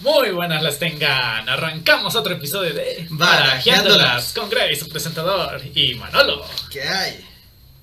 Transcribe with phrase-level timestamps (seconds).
[0.00, 1.48] Muy buenas las tengan.
[1.48, 4.32] Arrancamos otro episodio de Barajeándolas.
[4.32, 7.24] Con Grace, su presentador, y Manolo, ¿Qué hay?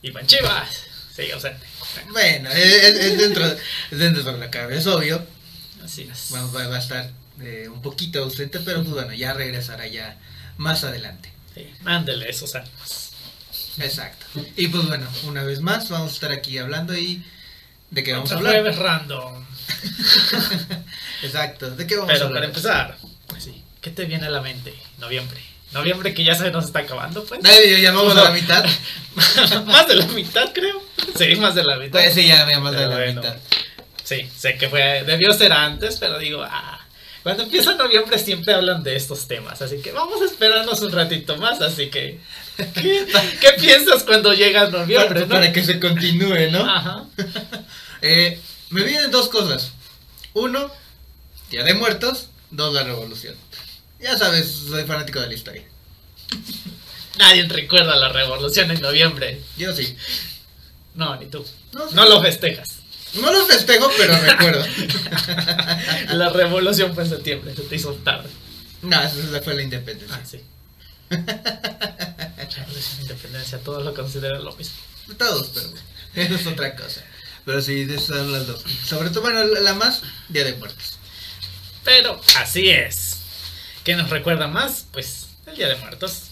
[0.02, 0.84] y Panchivas.
[1.16, 1.66] Sí, ausente.
[2.12, 5.26] Bueno, es, dentro, es dentro de la cabeza, obvio.
[5.84, 6.34] Así es.
[6.34, 7.10] Va, va- va a estar
[7.42, 10.18] eh, un poquito ausente, pero pues bueno, ya regresará ya
[10.58, 11.32] más adelante.
[11.56, 13.12] Sí, mándele esos ánimos.
[13.80, 14.26] Exacto.
[14.56, 17.24] Y pues bueno, una vez más vamos a estar aquí hablando y
[17.92, 18.54] ¿de qué vamos a hablar?
[18.54, 19.46] jueves random.
[21.24, 22.42] Exacto, ¿de qué vamos a Pero hablar?
[22.42, 24.74] para empezar, pues sí, ¿qué te viene a la mente?
[25.00, 25.40] Noviembre.
[25.74, 27.42] Noviembre que ya se nos está acabando, pues.
[27.44, 28.66] Nadie, ya vamos a la mitad.
[29.66, 30.82] más de la mitad, creo.
[31.18, 31.92] Sí, más de la mitad.
[32.00, 33.22] Pues sí, ya me más de Pero la bueno.
[33.22, 33.36] mitad.
[34.04, 36.80] Sí, sé que fue, debió ser antes, pero digo, ah,
[37.24, 41.36] cuando empieza noviembre siempre hablan de estos temas, así que vamos a esperarnos un ratito
[41.36, 42.18] más, así que,
[42.74, 43.06] ¿qué,
[43.42, 45.28] qué piensas cuando llega noviembre, Para, no?
[45.28, 46.62] para que se continúe, ¿no?
[46.62, 47.04] Ajá,
[48.02, 49.72] Eh, me vienen dos cosas.
[50.34, 50.72] Uno,
[51.50, 52.30] Día de Muertos.
[52.52, 53.36] Dos, la Revolución.
[54.00, 55.64] Ya sabes, soy fanático de la historia.
[57.18, 59.96] nadie recuerda la revolución en noviembre, Yo sí.
[60.94, 61.44] no, ni tú,
[61.74, 61.96] No, sí.
[61.96, 62.76] no lo festejas,
[63.16, 64.64] No lo festejo, pero recuerdo.
[66.14, 68.30] la revolución fue en septiembre, se te hizo tarde,
[68.84, 70.16] no, esa fue la independencia.
[70.16, 70.42] ah, sí.
[71.10, 74.76] Revolución, independencia, todos lo consideran lo mismo.
[75.18, 75.70] Todos, pero
[76.14, 77.04] eso es otra cosa.
[77.48, 78.62] Pero sí, de son las dos.
[78.86, 80.98] Sobre todo, bueno, la más, Día de Muertos.
[81.86, 83.22] Pero así es.
[83.86, 84.88] ¿Qué nos recuerda más?
[84.92, 86.24] Pues el Día de Muertos.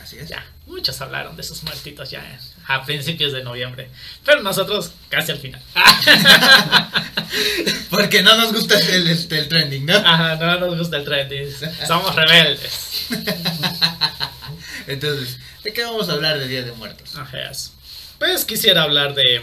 [0.00, 0.28] Así es.
[0.28, 2.38] Ya, muchos hablaron de sus muertitos ya
[2.68, 3.90] a principios de noviembre.
[4.24, 5.60] Pero nosotros casi al final.
[7.90, 9.96] Porque no nos gusta el, este, el trending, ¿no?
[9.96, 11.52] Ajá, no nos gusta el trending.
[11.84, 13.08] Somos rebeldes.
[14.86, 17.16] Entonces, ¿de qué vamos a hablar de Día de Muertos?
[17.16, 17.72] Ajá, es.
[18.20, 19.42] Pues quisiera hablar de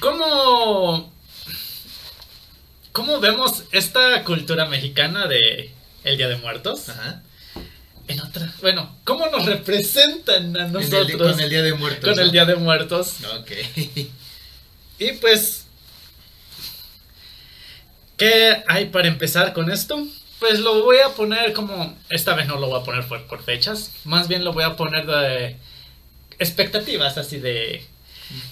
[0.00, 1.12] cómo
[2.92, 5.70] cómo vemos esta cultura mexicana de
[6.04, 7.22] el Día de Muertos Ajá.
[8.08, 8.52] en otra.
[8.60, 12.10] Bueno, cómo nos representan a En el- nosotros con el Día de Muertos.
[12.10, 12.30] con el.
[12.30, 13.14] Día de Muertos.
[13.38, 13.50] Ok.
[14.98, 15.66] Y pues,
[18.16, 20.06] ¿qué hay para empezar con esto?
[20.38, 23.42] Pues lo voy a poner como, esta vez no lo voy a poner por, por
[23.42, 25.56] fechas, más bien lo voy a poner de
[26.38, 27.84] expectativas, así de...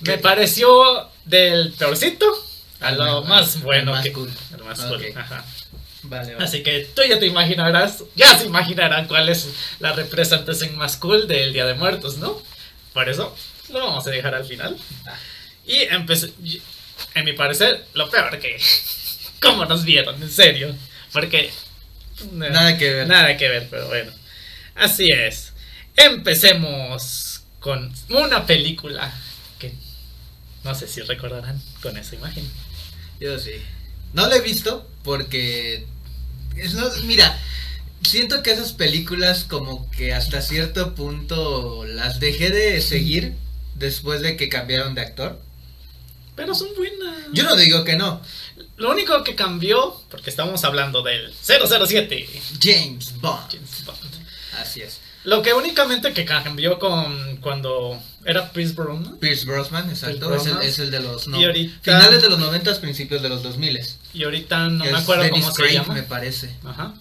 [0.03, 2.27] Me pareció del peorcito
[2.81, 4.12] a lo más bueno más que...
[4.12, 4.31] cool.
[4.65, 5.44] más cool, ajá.
[6.05, 6.44] Vale, vale.
[6.44, 11.28] Así que tú ya te imaginarás, ya se imaginarán cuál es la representación más cool
[11.28, 12.43] del Día de Muertos, ¿no?
[12.93, 13.34] Por eso
[13.71, 14.77] lo vamos a dejar al final.
[15.06, 15.16] Ah.
[15.65, 16.33] Y empecé,
[17.15, 18.60] en mi parecer, lo peor que...
[19.41, 20.21] ¿Cómo nos vieron?
[20.22, 20.75] En serio.
[21.12, 21.50] Porque...
[22.33, 23.06] no, Nada que ver.
[23.06, 24.12] Nada que ver, pero bueno.
[24.75, 25.53] Así es.
[25.97, 29.12] Empecemos con una película.
[30.64, 32.48] No sé si recordarán con esa imagen.
[33.20, 33.52] Yo sí.
[34.12, 35.86] No la he visto porque.
[36.56, 37.38] es no- mira,
[38.02, 43.34] siento que esas películas, como que hasta cierto punto las dejé de seguir
[43.74, 45.40] después de que cambiaron de actor.
[46.36, 47.26] Pero son buenas.
[47.32, 48.22] Yo no digo que no.
[48.76, 52.26] Lo único que cambió, porque estamos hablando del 007,
[52.60, 53.50] James Bond.
[53.52, 53.98] James Bond.
[54.58, 54.98] Así es.
[55.25, 60.28] Lo que únicamente que cambió con cuando era Pierce Brosnan Pierce Brosnan, exacto.
[60.28, 60.69] Pierce es, el, Brosnan.
[60.69, 61.28] es el de los.
[61.28, 63.81] No, ahorita- Finales de los 90, principios de los 2000.
[64.15, 65.94] y ahorita no me acuerdo Dennis cómo se Craig, llama.
[65.94, 66.50] me parece.
[66.65, 66.94] Ajá.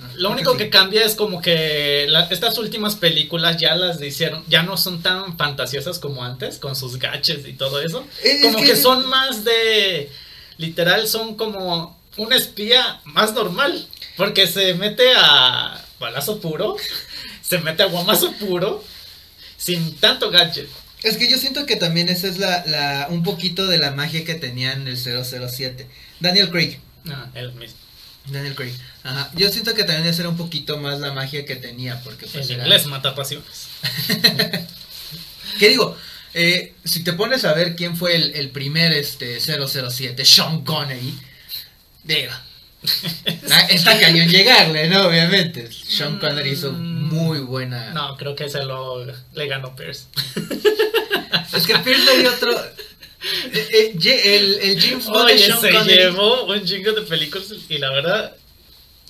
[0.00, 4.42] Ah, Lo único que cambia es como que la- estas últimas películas ya las hicieron,
[4.48, 8.04] ya no son tan fantasiosas como antes, con sus gaches y todo eso.
[8.22, 10.10] Es- es como que, que- son más de,
[10.58, 13.86] literal, son como un espía más normal,
[14.16, 16.76] porque se mete a balazo puro,
[17.46, 18.84] se mete a guamazo puro,
[19.56, 20.68] sin tanto gadget.
[21.02, 24.24] Es que yo siento que también esa es la, la un poquito de la magia
[24.24, 25.86] que tenían el 007.
[26.20, 26.78] Daniel Craig.
[27.10, 27.76] Ah, él mismo.
[28.26, 28.72] Daniel Craig.
[29.02, 29.30] Ajá.
[29.34, 32.46] Yo siento que también esa era un poquito más la magia que tenía porque pues
[32.48, 33.66] El era- inglés mata pasiones.
[35.58, 35.96] ¿Qué digo?
[36.32, 41.16] Eh, si te pones a ver quién fue el, el primer este 007, Sean Connery,
[42.02, 42.42] digo, ah,
[43.70, 45.06] está cañón llegarle, ¿no?
[45.08, 45.70] Obviamente.
[45.72, 47.92] Sean Connery hizo muy buena.
[47.92, 50.04] No, creo que se lo le ganó Pierce.
[51.52, 52.50] Es que Pierce le dio otro.
[52.52, 55.98] eh, eh, ye- el, el James Bond de Oye, Sean se Connery.
[56.02, 58.36] llevó un chingo de películas y la verdad,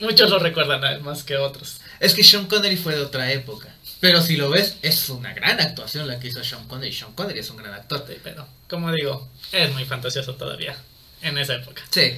[0.01, 1.79] muchos lo recuerdan a él más que otros.
[2.01, 3.69] Es que Sean Connery fue de otra época.
[4.01, 6.93] Pero si lo ves, es una gran actuación la que hizo Sean Connery.
[6.93, 8.05] Sean Connery es un gran actor.
[8.07, 10.77] Sí, Pero, como digo, es muy fantasioso todavía
[11.23, 11.83] en esa época.
[11.89, 12.13] Sí.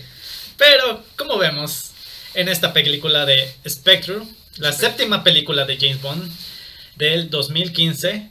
[0.56, 1.90] Pero, como vemos
[2.34, 4.18] en esta película de Spectre,
[4.56, 6.32] la séptima película de James Bond
[6.96, 8.30] del 2015,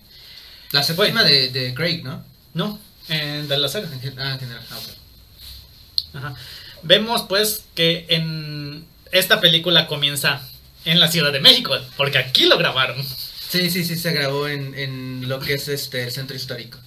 [0.72, 2.24] La séptima de, de Craig, ¿no?
[2.54, 2.80] no,
[3.10, 3.88] en, de la saga.
[4.18, 4.64] Ah, en general.
[4.72, 6.16] Ah, ok.
[6.16, 6.36] Ajá.
[6.82, 10.42] Vemos pues que en esta película comienza
[10.86, 13.04] en la Ciudad de México, porque aquí lo grabaron.
[13.50, 16.80] Sí, sí, sí, se grabó en, en lo que es este el centro histórico.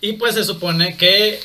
[0.00, 1.40] Y pues se supone que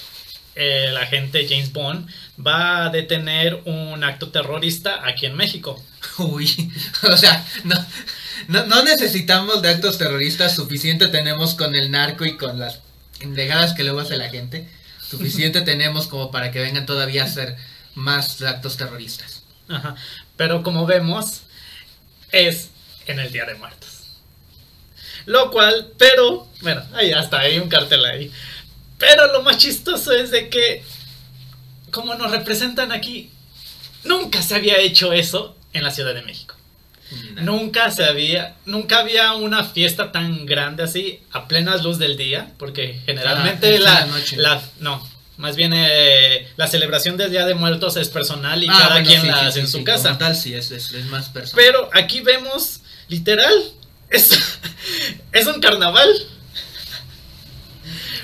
[0.58, 2.10] el agente James Bond
[2.46, 5.84] va a detener un acto terrorista aquí en México.
[6.18, 6.72] Uy,
[7.04, 7.76] o sea, no,
[8.48, 12.80] no, no necesitamos de actos terroristas, suficiente tenemos con el narco y con las
[13.20, 14.68] pendejadas que luego hace la gente.
[15.08, 17.56] Suficiente tenemos como para que vengan todavía a hacer
[17.94, 19.44] más actos terroristas.
[19.70, 19.96] Ajá.
[20.38, 21.42] Pero como vemos,
[22.32, 22.70] es
[23.06, 23.88] en el Día de Muertos.
[25.26, 28.32] Lo cual, pero, bueno, ahí hasta hay un cartel ahí.
[28.98, 30.84] Pero lo más chistoso es de que,
[31.92, 33.30] como nos representan aquí,
[34.04, 36.56] nunca se había hecho eso en la Ciudad de México.
[37.36, 37.42] No.
[37.44, 42.52] Nunca se había, nunca había una fiesta tan grande así a plenas luz del día,
[42.58, 44.36] porque generalmente Ah, la, noche.
[44.38, 45.08] la- no,
[45.38, 49.08] más bien eh, la celebración del Día de Muertos es personal y Ah, cada bueno,
[49.08, 50.18] quien sí, la hace sí, en su casa.
[50.18, 51.64] tal, sí, es, es, es más personal.
[51.66, 53.54] Pero aquí vemos, literal,
[54.10, 54.38] es,
[55.32, 56.10] es un carnaval.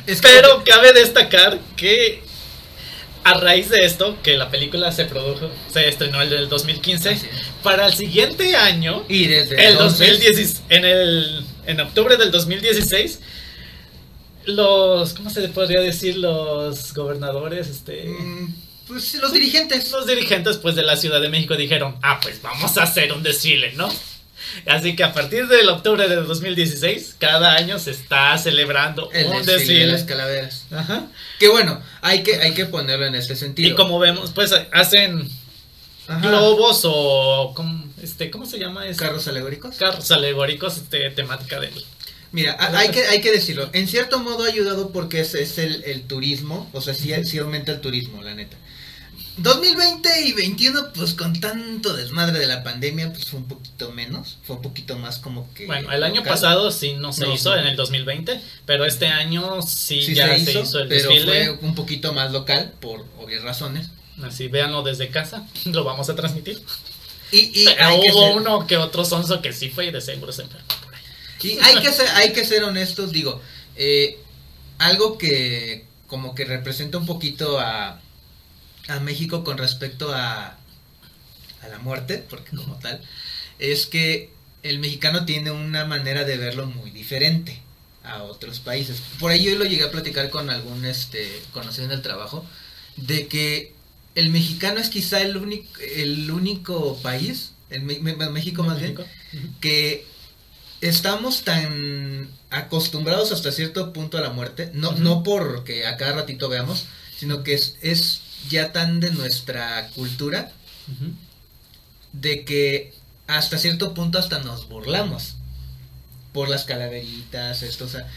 [0.08, 2.22] Es que- Pero cabe destacar que
[3.24, 7.26] a raíz de esto, que la película se produjo, se estrenó en el 2015, Así
[7.26, 7.42] es.
[7.64, 13.20] para el siguiente año, Y desde el entonces- 2016, en el en octubre del 2016,
[14.46, 16.18] los, ¿cómo se podría decir?
[16.18, 18.04] Los gobernadores, este...
[18.06, 18.54] Mm,
[18.88, 19.90] Pues los dirigentes.
[19.92, 23.24] Los dirigentes pues de la Ciudad de México dijeron, ah, pues vamos a hacer un
[23.24, 23.90] desfile, ¿no?
[24.66, 29.46] Así que a partir del octubre del 2016, cada año se está celebrando El un
[29.46, 30.66] desfile de las calaveras.
[30.72, 31.08] Ajá.
[31.40, 33.70] Que bueno, hay que, hay que ponerlo en este sentido.
[33.70, 35.30] Y como vemos, pues hacen
[36.08, 36.28] Ajá.
[36.28, 38.88] globos o ¿cómo, este, ¿cómo se llama?
[38.88, 39.00] eso?
[39.00, 39.76] carros alegóricos.
[39.78, 41.74] Carros alegóricos, este, temática del...
[42.32, 43.70] Mira, hay que, hay que decirlo.
[43.74, 46.68] En cierto modo ha ayudado porque es, es el, el turismo.
[46.74, 48.58] O sea, sí, sí aumenta el turismo, la neta.
[49.38, 54.38] 2020 y 21, pues con tanto desmadre de la pandemia, pues fue un poquito menos.
[54.44, 55.66] Fue un poquito más como que.
[55.66, 56.34] Bueno, el año local.
[56.34, 57.62] pasado sí no se No, hizo no.
[57.62, 61.10] en el 2020, pero este año sí, sí ya se hizo, se hizo el pero
[61.10, 61.46] desfile.
[61.58, 63.90] fue un poquito más local por obvias razones.
[64.22, 66.62] Así, véanlo desde casa, lo vamos a transmitir.
[67.32, 70.32] Y, y Pero que hubo uno que otro sonso que sí fue y de seguro
[70.32, 71.02] se enfermó por ahí.
[71.42, 73.42] Y hay que ser, hay que ser honestos, digo,
[73.76, 74.20] eh,
[74.78, 78.00] algo que como que representa un poquito a,
[78.88, 80.58] a México con respecto a,
[81.62, 83.02] a la muerte, porque como tal,
[83.60, 84.32] es que
[84.64, 87.62] el mexicano tiene una manera de verlo muy diferente
[88.04, 89.02] a otros países.
[89.20, 92.46] Por ahí yo lo llegué a platicar con algún este conocido en el trabajo,
[92.98, 93.74] de que
[94.16, 98.96] el mexicano es quizá el único, el único país, el México más bien,
[99.60, 100.06] que
[100.82, 106.50] estamos tan acostumbrados hasta cierto punto a la muerte, no, no porque a cada ratito
[106.50, 106.86] veamos,
[107.18, 110.52] sino que es, es ya tan de nuestra cultura
[112.12, 112.94] de que
[113.28, 115.36] hasta cierto punto hasta nos burlamos
[116.34, 118.08] por las calaveritas, esto, o sea,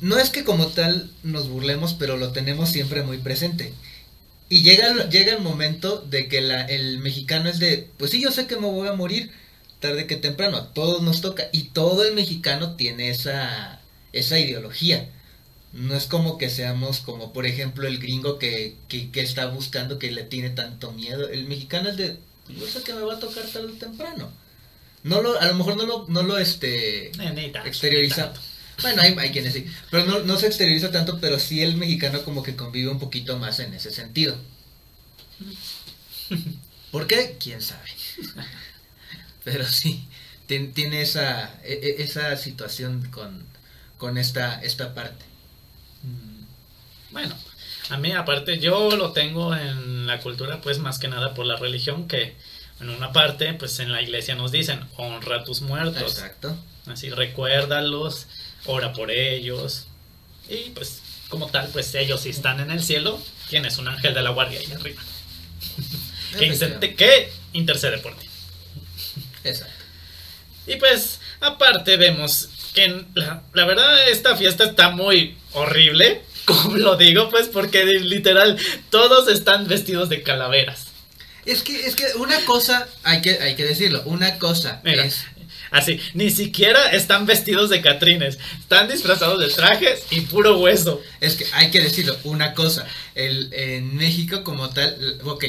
[0.00, 3.72] no es que como tal nos burlemos, pero lo tenemos siempre muy presente.
[4.48, 8.20] Y llega, el- llega el momento de que la, el mexicano es de, pues sí,
[8.20, 9.30] yo sé que me voy a morir
[9.80, 11.44] tarde que temprano, a todos nos toca.
[11.52, 13.80] Y todo el mexicano tiene esa,
[14.12, 15.08] esa ideología.
[15.74, 19.98] No es como que seamos como, por ejemplo, el gringo que, que, que está buscando,
[19.98, 21.28] que le tiene tanto miedo.
[21.28, 24.32] El mexicano es de, yo sé que me va a tocar tarde o temprano.
[25.02, 28.32] No lo, a lo mejor no lo, no lo este, Eh, exterioriza.
[28.82, 29.66] Bueno, hay, hay quienes sí.
[29.90, 33.38] Pero no, no se exterioriza tanto, pero sí el mexicano como que convive un poquito
[33.38, 34.36] más en ese sentido.
[36.90, 37.36] ¿Por qué?
[37.40, 37.88] ¿Quién sabe?
[39.44, 40.04] Pero sí,
[40.48, 43.44] tien- tiene esa, e- e- esa situación con,
[43.98, 45.24] con esta, esta parte.
[47.14, 47.34] Bueno,
[47.90, 51.56] a mí aparte yo lo tengo en la cultura pues más que nada por la
[51.56, 52.36] religión que
[52.80, 56.56] en una parte pues en la iglesia nos dicen honra a tus muertos, Exacto.
[56.86, 58.26] así recuérdalos,
[58.66, 59.86] ora por ellos
[60.48, 63.18] y pues como tal pues ellos si están en el cielo
[63.48, 65.00] tienes un ángel de la guardia ahí arriba
[66.38, 68.26] que, incente- que intercede por ti.
[69.44, 69.72] Exacto.
[70.66, 77.30] Y pues, aparte vemos que la verdad esta fiesta está muy horrible, como lo digo,
[77.30, 78.58] pues porque literal
[78.90, 80.86] todos están vestidos de calaveras.
[81.46, 85.24] Es que, es que una cosa, hay que, hay que decirlo, una cosa Mira, es...
[85.70, 91.02] así, ni siquiera están vestidos de catrines, están disfrazados de trajes y puro hueso.
[91.20, 95.44] Es que hay que decirlo, una cosa, el, en México como tal, ok,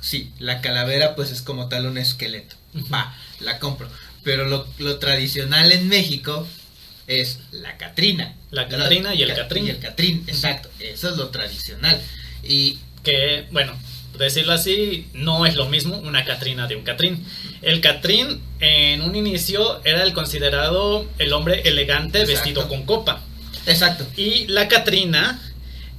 [0.00, 2.56] sí, la calavera pues es como tal un esqueleto,
[2.92, 3.88] va, la compro,
[4.24, 6.46] pero lo, lo tradicional en México
[7.06, 8.34] es la Catrina.
[8.50, 9.66] La Catrina y el Ca- Catrín.
[9.66, 12.00] Y el Catrín, exacto, eso es lo tradicional.
[12.42, 13.72] Y Que, bueno,
[14.18, 17.24] decirlo así, no es lo mismo una Catrina de un Catrín.
[17.62, 22.34] El Catrín en un inicio era el considerado el hombre elegante Exacto.
[22.42, 23.22] vestido con copa.
[23.66, 24.06] Exacto.
[24.18, 25.40] Y la Catrina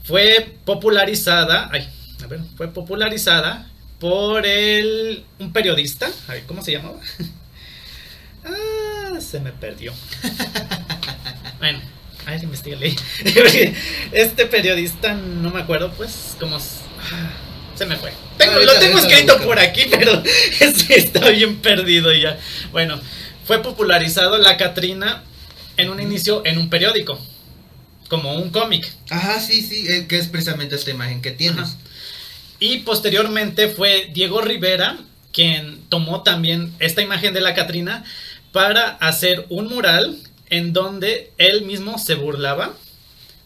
[0.04, 1.88] fue popularizada, ay,
[2.24, 3.68] a ver, fue popularizada
[4.00, 7.00] por el un periodista, ay, ¿cómo se llamaba?
[9.32, 9.94] se me perdió.
[11.60, 11.80] bueno,
[12.26, 12.94] a ver, investigale.
[14.12, 17.32] este periodista no me acuerdo, pues, cómo s- ah,
[17.76, 18.12] se me fue.
[18.38, 20.22] Tengo, lo tengo escrito por aquí, pero
[20.90, 22.38] está bien perdido ya.
[22.72, 23.00] Bueno,
[23.46, 25.24] fue popularizado la Catrina
[25.78, 27.20] en un inicio en un periódico,
[28.10, 28.92] como un cómic.
[29.10, 31.70] Ajá, sí, sí, eh, que es precisamente esta imagen que tienes.
[31.70, 31.78] Ajá.
[32.60, 34.98] Y posteriormente fue Diego Rivera
[35.32, 38.04] quien tomó también esta imagen de la Catrina
[38.52, 40.18] para hacer un mural
[40.50, 42.74] en donde él mismo se burlaba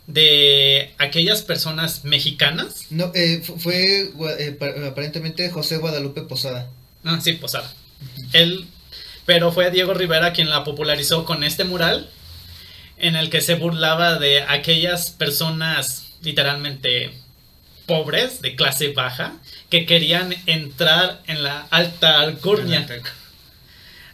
[0.07, 2.85] de aquellas personas mexicanas.
[2.91, 6.69] No, eh, fu- fue eh, pa- aparentemente José Guadalupe Posada.
[7.03, 7.71] Ah, sí, Posada.
[8.33, 8.65] Él,
[9.25, 12.09] pero fue Diego Rivera quien la popularizó con este mural
[12.97, 17.11] en el que se burlaba de aquellas personas literalmente
[17.85, 19.33] pobres, de clase baja,
[19.69, 22.87] que querían entrar en la alta alcurnia.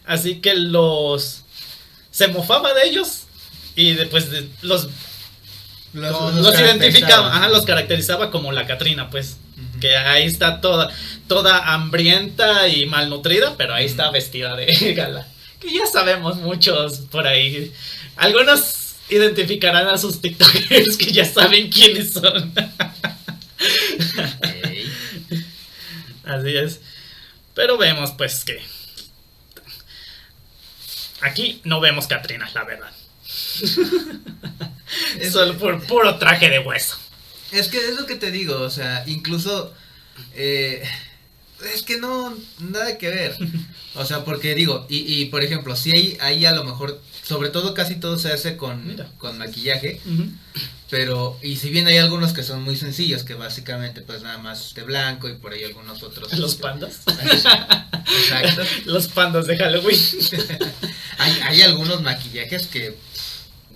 [0.06, 1.44] Así que los
[2.12, 3.24] se mofaba de ellos
[3.76, 4.90] y después de- los
[5.94, 9.38] Los, los, los identificaba, ajá, los caracterizaba como la Catrina, pues.
[9.80, 10.90] Que ahí está toda,
[11.28, 15.28] toda hambrienta y malnutrida, pero ahí está vestida de gala.
[15.60, 17.72] Que ya sabemos muchos por ahí.
[18.16, 22.54] Algunos identificarán a sus TikTokers que ya saben quiénes son.
[26.24, 26.80] Así es.
[27.54, 28.62] Pero vemos pues que...
[31.22, 32.92] Aquí no vemos Catrinas, la verdad.
[35.20, 36.98] Es- Solo por puro traje de hueso.
[37.52, 39.74] Es que es lo que te digo, o sea, incluso
[40.36, 40.84] eh,
[41.74, 43.36] es que no, nada que ver.
[43.96, 47.50] O sea, porque digo, y, y por ejemplo, si hay, ahí a lo mejor, sobre
[47.50, 49.08] todo casi todo se hace con, Mira.
[49.18, 50.00] con maquillaje,
[50.90, 54.74] pero, y si bien hay algunos que son muy sencillos, que básicamente pues nada más
[54.74, 56.32] de blanco y por ahí algunos otros.
[56.38, 57.02] Los pandas.
[57.08, 58.62] Exacto.
[58.86, 60.00] Los pandas de Halloween.
[61.22, 62.98] Hay, hay algunos maquillajes que,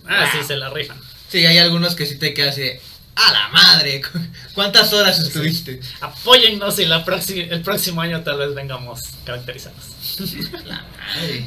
[0.07, 0.97] Ah, sí, se la rifan.
[1.31, 2.79] sí, hay algunos que sí te quedas de,
[3.15, 4.01] a la madre,
[4.53, 5.79] ¿cuántas horas estuviste?
[6.01, 9.83] Apóyennos y la el próximo año tal vez vengamos caracterizados.
[10.65, 11.45] La madre.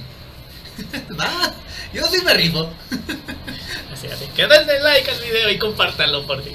[1.20, 1.54] Va,
[1.92, 2.72] yo sí me rifo.
[3.92, 6.54] Así, así que denle like al video y compártanlo por fin.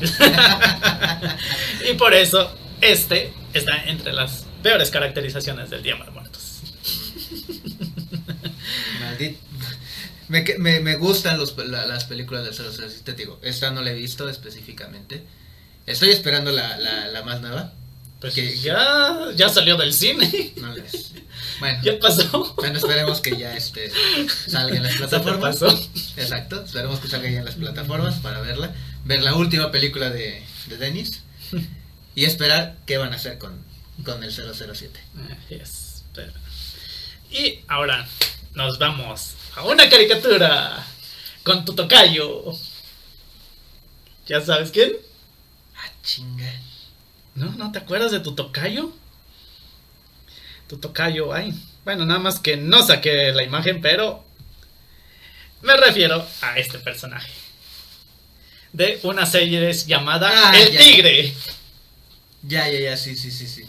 [1.89, 6.62] y por eso, este está entre las peores caracterizaciones del Día de Muertos.
[9.01, 9.39] Maldito.
[10.33, 13.91] Me, me, me gustan los, la- las películas de 007, te digo, esta no la
[13.91, 15.23] he visto específicamente.
[15.85, 17.71] Estoy esperando la, la, la más nueva.
[18.19, 20.53] Pues Que- ya, ya salió del cine.
[20.57, 21.11] No les...
[21.59, 22.53] Bueno, ya pasó.
[22.55, 23.91] bueno, esperemos que ya este,
[24.47, 25.57] salga en las plataformas.
[25.59, 25.89] pasó.
[26.17, 28.73] Exacto, esperemos que salga ya en las plataformas para verla.
[29.05, 31.21] Ver la última película de, de Dennis.
[32.15, 33.53] Y esperar qué van a hacer con,
[34.05, 34.99] con el 007.
[35.45, 36.31] Así es, pero-
[37.29, 38.07] Y ahora
[38.55, 40.86] nos vamos a una caricatura
[41.43, 42.43] con tu tocayo.
[44.27, 44.93] ¿Ya sabes quién?
[45.75, 46.51] Ah, chinga.
[47.36, 47.51] ¿No?
[47.51, 48.91] ¿No te acuerdas de tu tocayo?
[50.67, 51.53] Tu tocayo, ay.
[51.83, 54.24] Bueno, nada más que no saqué la imagen, pero
[55.62, 57.31] me refiero a este personaje.
[58.72, 60.79] De una serie llamada Ah, El ya.
[60.79, 61.33] Tigre.
[62.43, 63.63] Ya, ya, ya, sí, sí, sí, sí.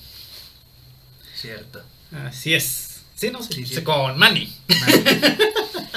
[1.35, 1.83] Cierto.
[2.26, 2.84] Así es.
[3.25, 3.52] Sí, no sé.
[3.54, 3.83] Sí, sí.
[3.83, 4.52] Con Manny.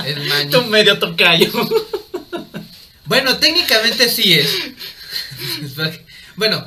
[0.06, 0.52] Es Manny.
[0.52, 1.52] Tu medio tocayo.
[3.06, 4.50] Bueno, técnicamente sí es.
[6.36, 6.66] Bueno,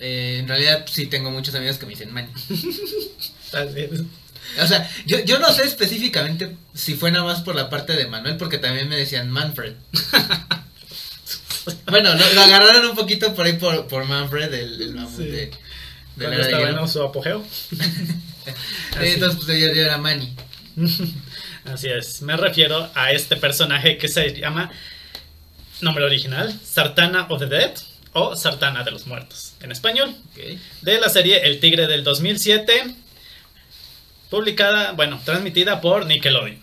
[0.00, 2.28] eh, en realidad sí tengo muchos amigos que me dicen Manny.
[3.50, 3.90] Tal vez.
[4.62, 8.06] O sea, yo, yo no sé específicamente si fue nada más por la parte de
[8.06, 9.72] Manuel, porque también me decían Manfred.
[11.86, 15.24] Bueno, lo, lo agarraron un poquito por ahí por, por Manfred, el, el mamut Sí.
[15.24, 15.50] de,
[16.16, 17.42] de la era de en su apogeo.
[18.96, 19.08] Así.
[19.08, 20.34] Entonces pues, yo era Manny.
[21.64, 22.22] Así es.
[22.22, 24.70] Me refiero a este personaje que se llama
[25.80, 27.72] nombre original, Sartana of the Dead
[28.12, 30.14] o Sartana de los Muertos en español.
[30.82, 32.94] De la serie El Tigre del 2007,
[34.30, 36.60] publicada, bueno, transmitida por Nickelodeon.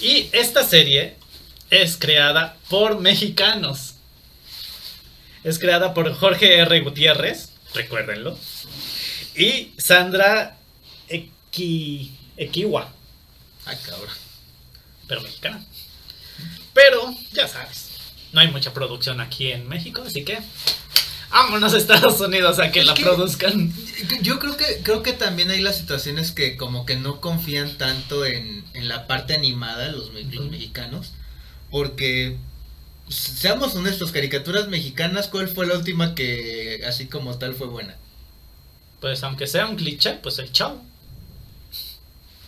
[0.00, 1.16] Y esta serie
[1.70, 3.94] es creada por mexicanos.
[5.44, 6.80] Es creada por Jorge R.
[6.80, 8.38] Gutiérrez, recuérdenlo.
[9.36, 10.56] Y Sandra
[11.08, 12.92] Equi, Equiwa,
[13.66, 14.14] Ah, cabrón.
[15.06, 15.64] pero mexicana.
[16.72, 17.90] Pero, ya sabes,
[18.32, 20.38] no hay mucha producción aquí en México, así que
[21.30, 23.72] vámonos a Estados Unidos a que Es la que- produzcan.
[24.22, 28.24] Yo creo que creo que también hay las situaciones que como que no confían tanto
[28.24, 31.12] en, en la parte animada los, mexicanos
[31.70, 32.36] porque
[33.08, 37.96] seamos honestos caricaturas mexicanas cuál fue la última que así como tal fue buena
[39.00, 40.82] Pues aunque sea un cliché, pues el chavo.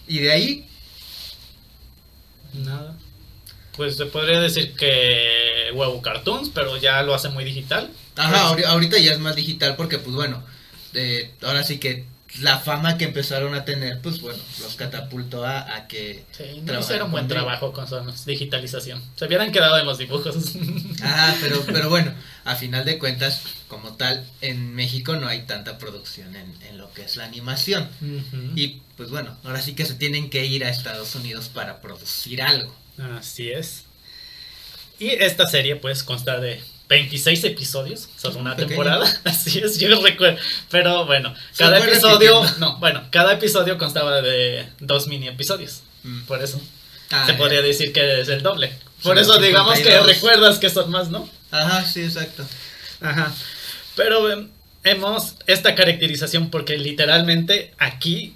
[0.09, 0.67] y de ahí
[2.55, 2.95] Nada.
[3.77, 7.91] Pues se podría decir que huevo cartoons, pero ya lo hace muy digital.
[8.17, 10.43] ajá Pues, ahori- ahorita ya es más digital porque pues bueno
[10.95, 12.05] eh, ahora sí que
[12.41, 17.11] la fama que empezaron a tener pues bueno los catapultó a, a que Sí, hicieron
[17.11, 19.03] buen trabajo con su digitalización.
[19.17, 20.35] Se hubieran quedado en los dibujos.
[21.03, 25.79] Ajá, pero, pero bueno, a final de cuentas, como tal, en México no hay tanta
[25.79, 27.89] producción en, en lo que es la animación.
[28.57, 32.41] Y pues bueno, ahora sí que se tienen que ir a Estados Unidos para producir
[32.41, 32.75] algo.
[33.19, 33.85] Así es.
[34.99, 36.63] Y esta serie pues consta de
[36.93, 38.69] 26 episodios, solo una Pequeña.
[38.69, 39.21] temporada.
[39.25, 40.39] Así es, yo recuerdo.
[40.71, 42.67] Pero bueno, Se cada episodio, repitiendo.
[42.73, 45.81] no, bueno, cada episodio constaba de dos mini episodios.
[46.03, 46.23] Mm.
[46.25, 46.61] Por eso
[47.11, 47.39] Ah, se ya.
[47.39, 48.69] podría decir que es el doble.
[49.03, 50.07] Por Son eso digamos que 52.
[50.07, 51.29] recuerdas que son más, ¿no?
[51.51, 52.45] Ajá, sí, exacto.
[53.01, 53.33] Ajá.
[53.97, 54.49] Pero em,
[54.85, 58.35] hemos esta caracterización porque literalmente aquí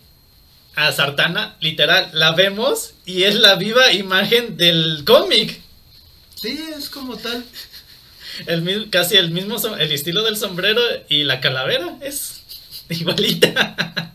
[0.74, 5.58] a Sartana, literal, la vemos y es la viva imagen del cómic.
[6.42, 7.44] Sí, es como tal.
[8.46, 12.42] El, casi el mismo, el estilo del sombrero y la calavera es
[12.88, 14.12] igualita.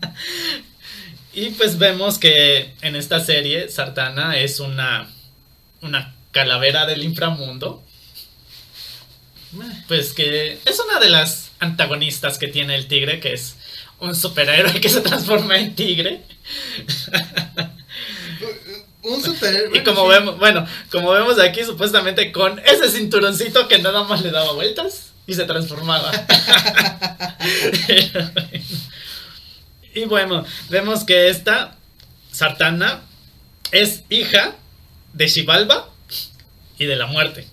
[1.32, 5.08] y pues vemos que en esta serie Sartana es una,
[5.80, 7.82] una calavera del inframundo.
[9.86, 13.56] Pues que es una de las antagonistas que tiene el tigre, que es
[14.00, 16.22] un superhéroe que se transforma en tigre.
[19.02, 19.76] Un superhéroe.
[19.76, 20.08] Y como sí.
[20.10, 25.12] vemos, bueno, como vemos aquí, supuestamente con ese cinturoncito que nada más le daba vueltas
[25.26, 26.12] y se transformaba.
[29.94, 31.76] y bueno, vemos que esta
[32.30, 33.02] Sartana
[33.72, 34.54] es hija
[35.12, 35.88] de Xibalba
[36.78, 37.46] y de la muerte.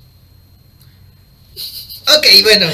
[2.18, 2.66] Ok, bueno,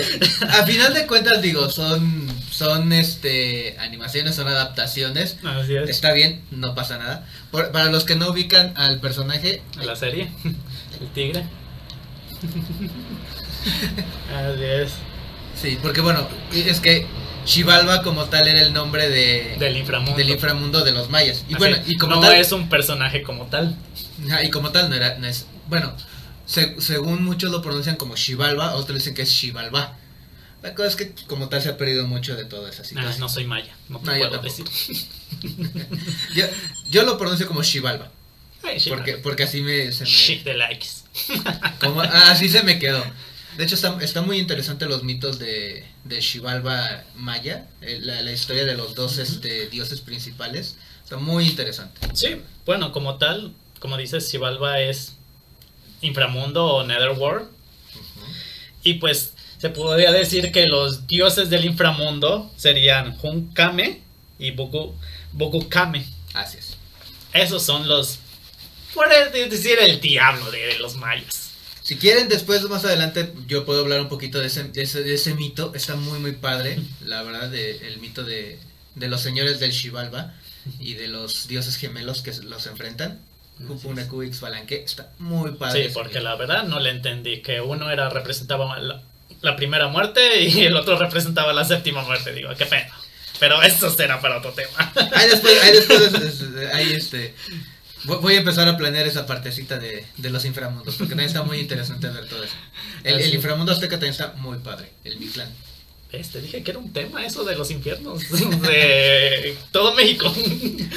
[0.49, 5.37] a final de cuentas digo, son, son este, animaciones, son adaptaciones.
[5.43, 5.89] Así es.
[5.89, 7.25] Está bien, no pasa nada.
[7.51, 10.31] Por- para los que no ubican al personaje, La serie,
[11.01, 11.43] el tigre.
[14.35, 14.91] Así es.
[15.59, 17.07] sí, porque bueno, es que
[17.45, 20.17] Xibalba como tal era el nombre de, Del inframundo.
[20.17, 21.43] del inframundo de los mayas.
[21.47, 23.75] Y Así, bueno, y como no tal, es un personaje como tal.
[24.43, 25.93] y como tal no era, no es, bueno,
[26.45, 29.97] se- según muchos lo pronuncian como Xibalba, otros dicen que es Xibalba.
[30.65, 33.19] La cosa es que como tal se ha perdido mucho de toda esa Ah, situación.
[33.19, 34.63] no soy maya, no te No, yo puedo tampoco.
[34.73, 35.07] decir.
[36.35, 36.45] yo,
[36.89, 37.61] yo lo pronuncio como
[38.79, 40.87] sí, porque, porque así me, se me, Shit de likes.
[41.79, 43.03] Como, ah, así se me quedó.
[43.57, 48.31] De hecho, está, está muy interesante los mitos de, de Xibalba Maya, eh, la, la
[48.31, 50.77] historia de los dos este, dioses principales.
[51.03, 52.01] Está muy interesante.
[52.15, 55.13] Sí, bueno, como tal, como dices, Xibalba es
[56.01, 57.47] inframundo o netherworld.
[58.81, 59.34] Y pues
[59.65, 63.99] se podría decir que los dioses del inframundo serían Hunkame
[64.37, 64.93] y Boku,
[65.31, 66.05] Bokukame.
[66.35, 66.77] Así es.
[67.33, 68.19] Esos son los,
[68.93, 71.49] puede decir, el diablo de los mayas.
[71.81, 75.15] Si quieren, después más adelante yo puedo hablar un poquito de ese, de ese, de
[75.15, 75.71] ese mito.
[75.73, 78.59] Está muy, muy padre, la verdad, el mito de,
[78.93, 80.35] de los señores del Xibalba
[80.79, 83.19] y de los dioses gemelos que los enfrentan.
[83.65, 84.83] Kupuna, Kubix, Balanque.
[84.83, 85.87] Está muy padre.
[85.87, 89.01] Sí, porque la verdad no le entendí que uno era representaba la,
[89.41, 92.33] la primera muerte y el otro representaba la séptima muerte.
[92.33, 92.89] Digo, qué pena.
[93.39, 94.91] Pero eso será para otro tema.
[95.13, 97.33] Ahí después, ahí después, es- es- ahí este,
[98.05, 101.59] voy a empezar a planear esa partecita de, de los inframundos, porque también está muy
[101.59, 102.53] interesante ver todo eso.
[103.03, 105.49] El, el inframundo azteca también está muy padre, el Mictlán.
[106.13, 106.29] ¿Ves?
[106.29, 108.21] Te dije que era un tema eso de los infiernos.
[108.61, 110.33] De todo México.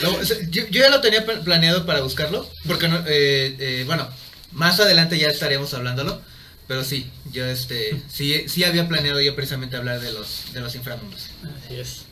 [0.03, 4.09] No, yo, yo ya lo tenía pla- planeado para buscarlo, porque no, eh, eh, bueno,
[4.53, 6.22] más adelante ya estaríamos hablándolo,
[6.68, 10.74] pero sí, yo este, sí, sí había planeado yo precisamente hablar de los, de los
[10.74, 11.31] inframundos.
[11.64, 12.04] Así es.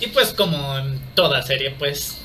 [0.00, 2.16] Y pues como en toda serie, pues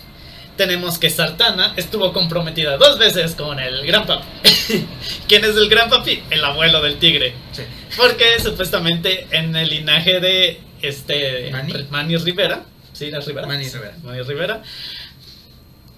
[0.57, 4.25] tenemos que Sartana estuvo comprometida dos veces con el Gran Papi.
[5.27, 6.23] ¿Quién es el Gran Papi?
[6.31, 7.33] El abuelo del tigre.
[7.51, 7.61] Sí.
[7.95, 11.87] Porque supuestamente en el linaje de este Manny.
[11.91, 13.47] Manny Rivera, ¿sí es Rivera?
[13.47, 13.95] Manny Rivera.
[14.03, 14.63] Manny Rivera,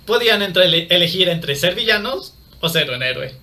[0.06, 3.34] podían entre, elegir entre ser villanos o ser un héroe.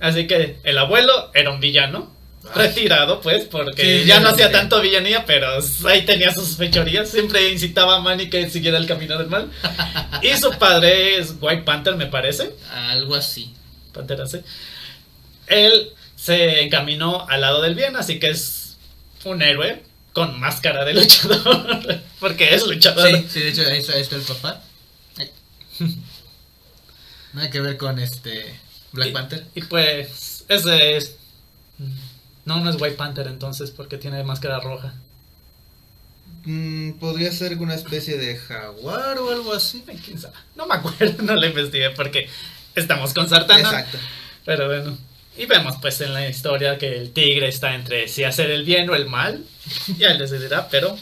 [0.00, 2.12] Así que el abuelo era un villano,
[2.54, 2.68] Ay.
[2.68, 5.48] retirado pues, porque Sí, ya no hacía tanto villanía, pero
[5.86, 9.50] ahí tenía sus fechorías, siempre incitaba a Manny que siguiera el camino del mal.
[10.22, 12.52] y su padre es White Panther, me parece.
[12.72, 13.52] Algo así.
[13.92, 14.38] Pantera, sí.
[15.46, 18.76] Él se encaminó al lado del bien, así que es
[19.24, 19.82] un héroe
[20.12, 22.00] con máscara de luchador.
[22.20, 23.08] Porque es luchador.
[23.08, 24.62] Sí, sí, de hecho ahí está, ahí está el papá.
[27.32, 28.58] Nada que ver con este
[28.96, 29.46] Black Y- Panther.
[29.54, 31.16] Y pues, ese es.
[32.44, 34.94] No, no es White Panther entonces, porque tiene máscara roja.
[36.44, 39.84] Mm, Podría ser una especie de jaguar o algo así.
[39.88, 40.34] Ay, quién sabe.
[40.54, 42.28] No me acuerdo, no lo investigué porque
[42.74, 43.68] estamos con Sartana.
[43.68, 43.98] Exacto.
[44.44, 44.96] Pero bueno.
[45.38, 48.88] Y vemos pues en la historia que el tigre está entre si hacer el bien
[48.88, 49.44] o el mal.
[49.98, 50.96] Ya él decidirá, pero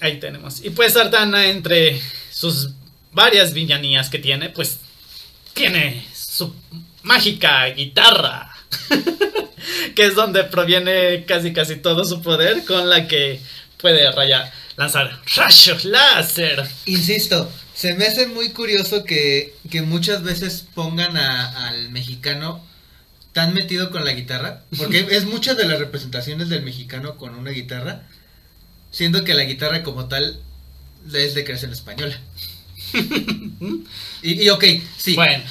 [0.00, 0.64] ahí tenemos.
[0.64, 2.00] Y pues Sartana entre
[2.32, 2.70] sus
[3.12, 4.78] varias villanías que tiene, pues
[5.52, 6.04] tiene
[6.34, 6.54] su
[7.02, 8.50] mágica guitarra.
[9.94, 13.40] que es donde proviene casi casi todo su poder con la que
[13.78, 16.64] puede rayar, lanzar rayos láser.
[16.86, 22.64] Insisto, se me hace muy curioso que, que muchas veces pongan a- al mexicano
[23.32, 27.50] tan metido con la guitarra, porque es muchas de las representaciones del mexicano con una
[27.50, 28.02] guitarra,
[28.90, 30.40] siendo que la guitarra como tal
[31.12, 32.18] es de creación española.
[34.22, 34.64] y, y ok,
[34.96, 35.42] sí, Bueno,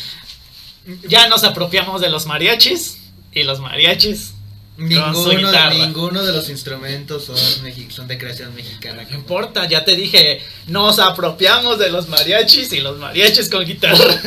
[1.07, 2.97] ya nos apropiamos de los mariachis
[3.31, 4.33] y los mariachis.
[4.77, 9.05] ninguno, de, ninguno de los instrumentos son, de creación mexicana.
[9.09, 13.97] No importa, ya te dije, nos apropiamos de los mariachis y los mariachis con guitarra.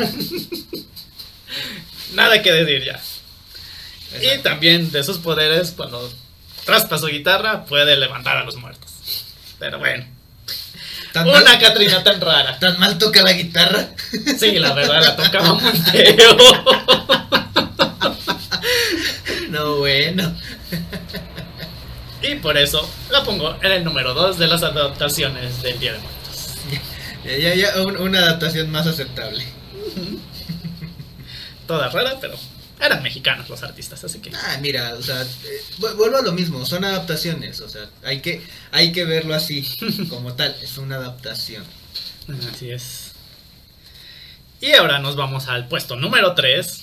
[2.15, 3.03] Nada que decir ya.
[4.23, 6.11] Y también de sus poderes, cuando
[6.67, 8.91] raspa su guitarra, puede levantar a los muertos.
[9.59, 10.07] Pero bueno,
[11.17, 12.59] Tan una mal- Catrina tan rara.
[12.59, 13.89] ¿Tan mal toca la guitarra?
[14.39, 16.37] Sí, la verdad, la tocaba muy feo.
[19.51, 20.35] no, bueno.
[22.23, 25.99] Y por eso la pongo en el número 2 de las adaptaciones del Día de
[25.99, 26.55] Muertos.
[27.25, 29.45] Ya, ya, ya, un- una adaptación más aceptable.
[31.67, 32.35] Toda rara, pero
[32.81, 34.31] eran mexicanos los artistas, así que...
[34.35, 38.21] Ah, mira, o sea, eh, vu- vuelvo a lo mismo, son adaptaciones, o sea, hay
[38.21, 39.67] que, hay que verlo así,
[40.09, 41.65] como tal, es una adaptación.
[42.53, 43.13] Así es.
[44.61, 46.83] Y ahora nos vamos al puesto número 3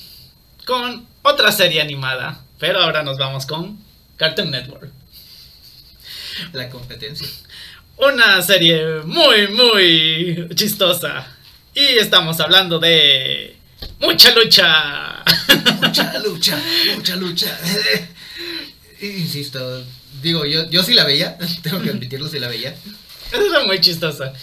[0.65, 3.77] con otra serie animada, pero ahora nos vamos con
[4.17, 4.89] Cartoon Network.
[6.53, 7.27] La competencia.
[7.97, 11.27] Una serie muy, muy chistosa.
[11.75, 13.55] Y estamos hablando de...
[13.99, 15.23] Mucha lucha.
[15.93, 16.59] Mucha lucha,
[16.95, 17.59] mucha lucha.
[19.01, 19.85] Insisto,
[20.23, 22.75] digo, yo, yo sí la veía, tengo que admitirlo, sí la veía.
[23.31, 24.33] Era muy chistosa.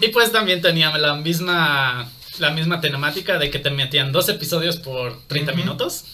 [0.00, 4.76] Y pues también tenía la misma la misma temática de que te metían dos episodios
[4.76, 5.60] por 30 Ujú.
[5.60, 6.04] minutos.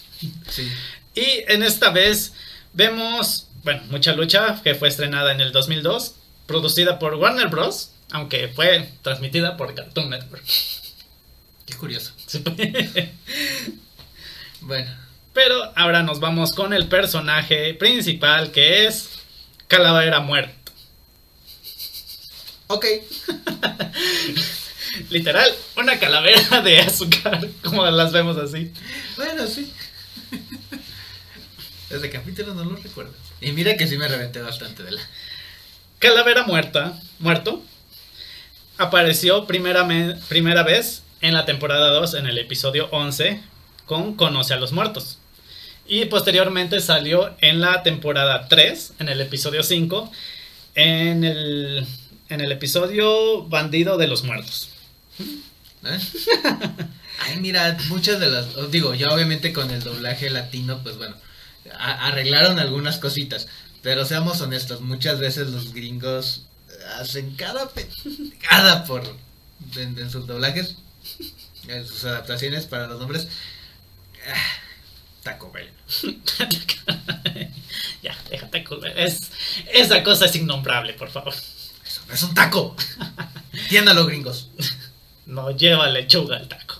[0.49, 0.67] Sí.
[1.13, 2.33] Y en esta vez
[2.73, 6.15] vemos, bueno, Mucha Lucha, que fue estrenada en el 2002,
[6.47, 10.43] producida por Warner Bros., aunque fue transmitida por Cartoon Network.
[11.65, 12.13] Qué curioso.
[14.61, 14.91] Bueno,
[15.33, 19.09] Pero ahora nos vamos con el personaje principal que es
[19.67, 20.71] Calavera Muerto.
[22.67, 22.85] ok.
[25.09, 28.71] Literal, una calavera de azúcar, como las vemos así.
[29.15, 29.71] Bueno, sí.
[31.89, 33.13] Desde capítulo no lo recuerdo.
[33.39, 35.01] Y mira que sí me reventé bastante de la.
[35.99, 37.63] Calavera muerta, muerto,
[38.77, 43.39] apareció primera, me- primera vez en la temporada 2, en el episodio 11,
[43.87, 45.17] con Conoce a los Muertos.
[45.87, 50.11] Y posteriormente salió en la temporada 3, en el episodio 5,
[50.75, 51.87] en el,
[52.29, 54.69] en el episodio Bandido de los Muertos.
[55.19, 55.25] ¿Eh?
[57.19, 58.55] Ay, mira, muchas de las.
[58.57, 61.15] os Digo, ya obviamente con el doblaje latino, pues bueno,
[61.79, 63.47] arreglaron algunas cositas.
[63.81, 66.45] Pero seamos honestos, muchas veces los gringos
[66.99, 67.69] hacen cada
[68.49, 69.03] cada por
[69.77, 70.75] en, en sus doblajes,
[71.67, 73.29] en sus adaptaciones para los nombres.
[75.23, 75.69] Taco Bell.
[78.01, 78.97] ya, déjate culpar.
[78.97, 79.31] Es,
[79.73, 81.33] esa cosa es innombrable, por favor.
[81.33, 82.75] Eso no es un taco.
[83.53, 84.49] Entiéndalo, gringos.
[85.25, 86.75] No lleva lechuga el taco.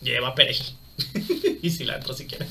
[0.00, 0.74] Lleva perejil.
[1.62, 2.48] y cilantro si quieren.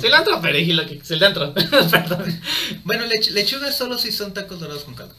[0.00, 1.00] Cilantro, perejil, lo que.
[1.04, 1.54] Cilantro,
[1.90, 2.40] perdón.
[2.84, 5.14] Bueno, lech- lechuga solo si son tacos dorados con caldo.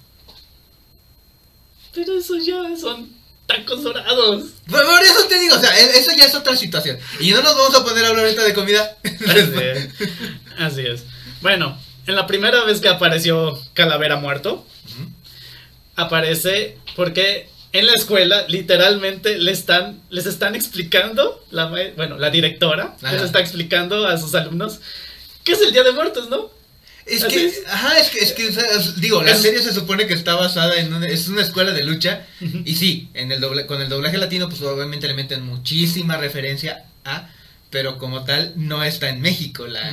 [1.94, 3.10] Pero eso ya son
[3.50, 4.44] tacos dorados.
[4.70, 6.98] Por por eso te digo, o sea, e- eso ya es otra situación.
[7.20, 8.98] Y no nos vamos a poner a hablar ahorita de comida.
[9.04, 9.90] Así es.
[10.58, 11.04] Así es.
[11.42, 14.66] Bueno, en la primera vez que apareció Calavera muerto,
[15.96, 22.96] aparece porque en la escuela literalmente le están, les están explicando, la, bueno, la directora
[23.02, 23.14] Ajá.
[23.14, 24.80] les está explicando a sus alumnos
[25.44, 26.52] qué es el Día de Muertos, ¿no?
[27.10, 27.62] Es Así que, es.
[27.68, 28.64] ajá, es que, es que, o sea,
[28.98, 31.84] digo, la Es- serie se supone que está basada en una, es una escuela de
[31.84, 32.26] lucha.
[32.66, 36.86] Y sí, en el doble, con el doblaje latino, pues obviamente le meten muchísima referencia
[37.06, 37.30] a,
[37.70, 39.92] pero como tal, no está en México la,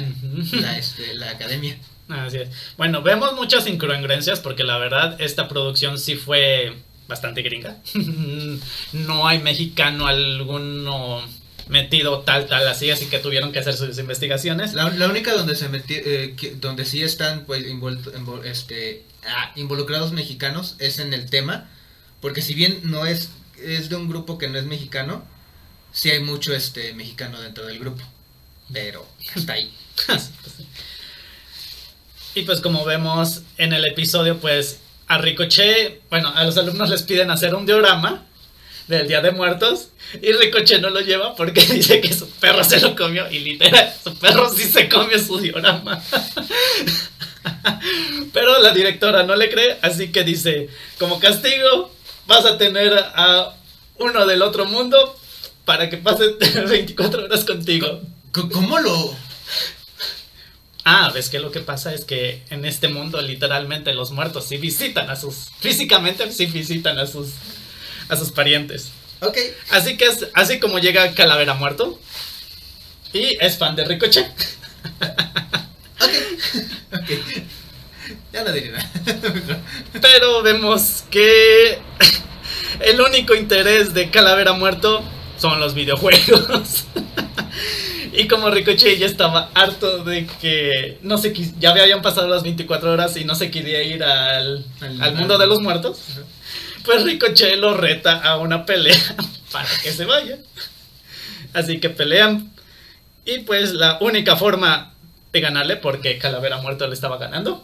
[0.79, 1.77] este, la academia.
[2.09, 2.49] Así es.
[2.77, 6.73] Bueno, vemos muchas incongruencias porque la verdad esta producción sí fue
[7.09, 7.77] bastante gringa.
[8.93, 11.23] no hay mexicano alguno
[11.69, 14.75] metido tal, tal, así, así que tuvieron que hacer sus investigaciones.
[14.75, 20.13] La, la única donde se meti- eh, donde sí están pues invol- este, ah, involucrados
[20.13, 21.69] mexicanos es en el tema,
[22.21, 23.31] porque si bien no es
[23.63, 25.25] es de un grupo que no es mexicano,
[25.93, 28.03] sí hay mucho este mexicano dentro del grupo,
[28.73, 29.73] pero hasta ahí.
[32.35, 37.03] Y pues como vemos en el episodio, pues a Ricochet, bueno, a los alumnos les
[37.03, 38.27] piden hacer un diorama
[38.88, 39.88] del Día de Muertos
[40.22, 43.92] y Ricochet no lo lleva porque dice que su perro se lo comió y literal,
[44.03, 46.03] su perro sí se comió su diorama.
[48.33, 50.68] Pero la directora no le cree, así que dice,
[50.99, 51.92] como castigo
[52.27, 53.55] vas a tener a
[53.99, 55.16] uno del otro mundo
[55.64, 56.37] para que pase
[56.68, 58.01] 24 horas contigo.
[58.33, 59.16] ¿Cómo lo
[60.88, 64.57] Ah, ves que lo que pasa es que en este mundo literalmente los muertos sí
[64.57, 67.31] visitan a sus físicamente sí visitan a sus
[68.09, 68.90] a sus parientes.
[69.21, 69.37] Ok,
[69.71, 71.99] Así que es así como llega Calavera muerto
[73.12, 74.27] y es fan de Ricochet.
[76.01, 76.11] ok,
[76.92, 77.42] ok.
[78.33, 78.90] Ya no diré nada.
[80.01, 81.79] Pero vemos que
[82.81, 85.03] el único interés de Calavera muerto
[85.38, 86.85] son los videojuegos.
[88.19, 92.42] Y como Ricochet ya estaba harto de que no se quis- ya habían pasado las
[92.45, 95.99] 24 horas y no se quería ir al, Al- al mundo de los muertos,
[96.87, 99.16] pues Ricochet lo reta a una pelea
[99.53, 100.38] para que se vaya.
[101.53, 102.53] Así que pelean.
[103.25, 104.94] Y pues la única forma
[105.33, 107.62] de ganarle, porque Calavera muerto le estaba ganando,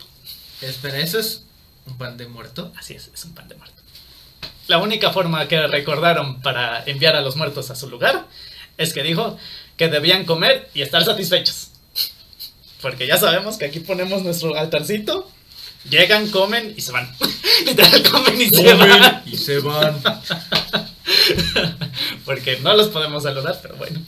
[0.62, 1.42] Espera, ¿eso es
[1.86, 2.72] un pan de muerto?
[2.76, 3.82] Así es, es un pan de muerto.
[4.68, 8.26] La única forma que recordaron para enviar a los muertos a su lugar
[8.78, 9.36] es que dijo
[9.76, 11.70] que debían comer y estar satisfechos.
[12.80, 15.30] Porque ya sabemos que aquí ponemos nuestro altarcito,
[15.90, 17.12] llegan, comen y se van.
[17.66, 19.22] Literal, comen y se van.
[19.26, 20.02] y se van.
[22.24, 24.00] Porque no los podemos saludar, pero bueno.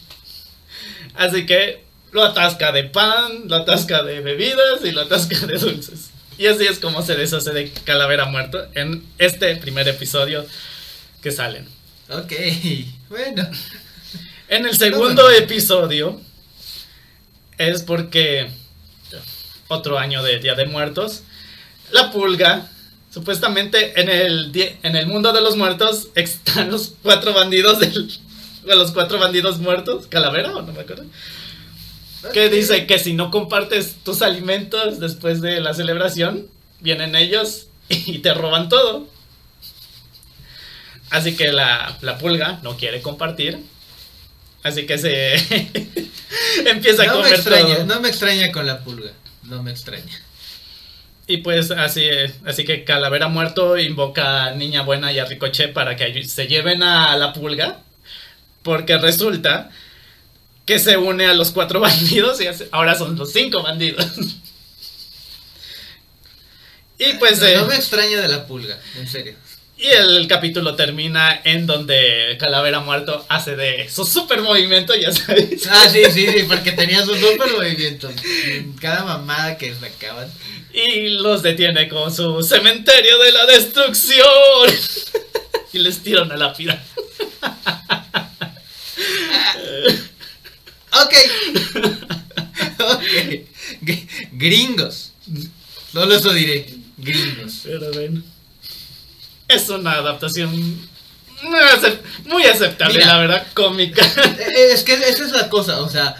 [1.14, 6.10] Así que lo atasca de pan, lo atasca de bebidas y lo atasca de dulces.
[6.38, 10.44] Y así es como se deshace de Calavera Muerto en este primer episodio
[11.22, 11.68] que salen.
[12.08, 12.32] Ok,
[13.08, 13.48] bueno.
[14.48, 15.38] En el segundo bueno.
[15.38, 16.20] episodio
[17.58, 18.50] es porque
[19.68, 21.22] otro año de Día de Muertos,
[21.90, 22.68] la pulga,
[23.14, 24.50] supuestamente en el,
[24.82, 28.08] en el mundo de los muertos están los cuatro bandidos del,
[28.66, 31.04] de los cuatro bandidos muertos, calavera o no me acuerdo,
[32.32, 36.48] que dice que si no compartes tus alimentos después de la celebración,
[36.80, 39.06] vienen ellos y te roban todo.
[41.10, 43.60] Así que la, la pulga no quiere compartir.
[44.64, 45.34] Así que se
[46.66, 47.86] empieza a No me comer extraña, todo.
[47.86, 49.12] no me extraña con la pulga.
[49.44, 50.23] No me extraña.
[51.26, 52.06] Y pues así
[52.44, 56.82] así que Calavera Muerto invoca a Niña Buena y a Ricochet para que se lleven
[56.82, 57.80] a la pulga.
[58.62, 59.70] Porque resulta
[60.64, 64.06] que se une a los cuatro bandidos y ahora son los cinco bandidos.
[66.98, 69.34] y pues no, eh, no me extraña de la pulga, en serio.
[69.76, 75.66] Y el capítulo termina en donde Calavera Muerto hace de su super movimiento, ya sabes.
[75.68, 78.12] Ah, sí, sí, sí, porque tenía sus super movimientos.
[78.80, 80.30] Cada mamada que sacaban.
[80.72, 84.26] Y los detiene con su cementerio de la destrucción.
[85.72, 86.82] y les tira una lápida.
[90.92, 91.14] Ok.
[92.78, 93.02] ok.
[93.82, 95.12] G- Gringos.
[95.92, 96.66] Solo eso diré.
[96.96, 97.60] Gringos.
[97.64, 98.22] Pero bueno.
[99.48, 103.06] Es una adaptación muy, acep- muy aceptable, Mira.
[103.08, 104.04] la verdad, cómica.
[104.38, 106.14] Eh, Es que esa es la cosa, o sea,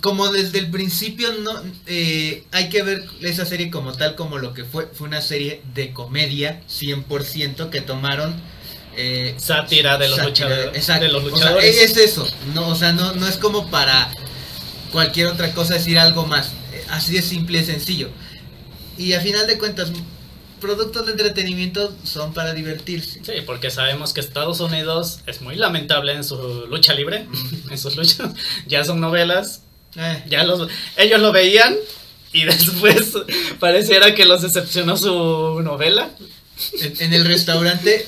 [0.00, 4.54] como desde el principio no eh, hay que ver esa serie como tal como lo
[4.54, 8.40] que fue, fue una serie de comedia 100% que tomaron
[8.96, 10.76] eh, Sátira de los sátira, luchadores.
[10.76, 11.04] exacto.
[11.04, 11.76] De los O sea, luchadores.
[11.82, 14.10] es eso, no, o sea, no, no es como para
[14.92, 18.10] cualquier otra cosa decir algo más, eh, así de simple y sencillo.
[18.96, 19.90] Y a final de cuentas,
[20.60, 23.20] productos de entretenimiento son para divertirse.
[23.24, 27.26] Sí, porque sabemos que Estados Unidos es muy lamentable en su lucha libre,
[27.70, 28.30] en sus luchas.
[28.66, 29.62] Ya son novelas,
[29.96, 31.74] Eh, ya los ellos lo veían
[32.32, 33.12] y después
[33.58, 36.10] pareciera que los decepcionó su novela.
[36.80, 38.06] en, en el restaurante,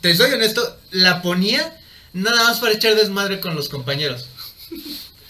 [0.00, 1.78] te soy honesto, la ponía
[2.12, 4.26] nada más para echar desmadre con los compañeros.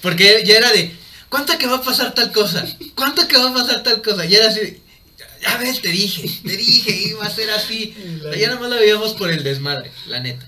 [0.02, 0.92] Porque ya era de,
[1.28, 2.66] ¿cuánto que va a pasar tal cosa?
[2.94, 4.26] ¿Cuánto que va a pasar tal cosa?
[4.26, 4.82] Y era así,
[5.44, 7.94] ya ves, te dije, te dije, iba a ser así.
[8.20, 10.46] O sea, ya nada más la veíamos por el desmadre, la neta.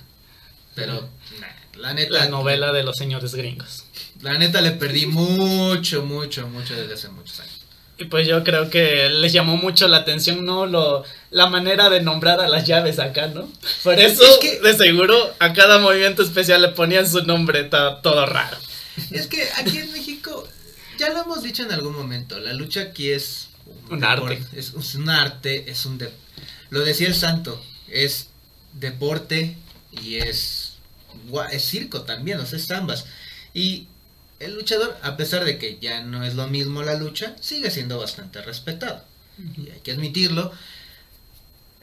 [0.74, 1.08] Pero,
[1.40, 1.46] nah,
[1.80, 2.10] la neta.
[2.12, 3.84] La novela de los señores gringos.
[4.22, 7.52] La neta le perdí mucho, mucho, mucho desde hace muchos años.
[7.98, 10.66] Y pues yo creo que les llamó mucho la atención, ¿no?
[10.66, 13.50] Lo, la manera de nombrar a las llaves acá, ¿no?
[13.82, 18.26] Por eso, Es que- de seguro, a cada movimiento especial le ponían su nombre todo
[18.26, 18.56] raro.
[19.10, 20.46] Es que aquí en México,
[20.98, 23.48] ya lo hemos dicho en algún momento, la lucha aquí es
[23.90, 24.42] Un arte.
[24.52, 25.98] Es, es un arte, es un...
[25.98, 26.12] de-
[26.70, 28.28] lo decía el santo, es
[28.72, 29.56] deporte
[29.92, 30.74] y es,
[31.52, 33.06] es circo también, o sea, es ambas.
[33.54, 33.86] Y
[34.40, 37.98] el luchador, a pesar de que ya no es lo mismo la lucha, sigue siendo
[37.98, 39.04] bastante respetado.
[39.56, 40.52] Y hay que admitirlo,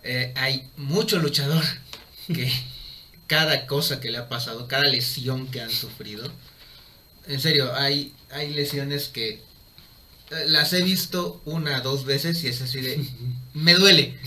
[0.03, 1.63] eh, hay mucho luchador
[2.33, 2.51] que
[3.27, 6.31] cada cosa que le ha pasado, cada lesión que han sufrido,
[7.27, 9.41] en serio, hay, hay lesiones que
[10.47, 13.05] las he visto una, dos veces y es así de,
[13.53, 14.17] me duele.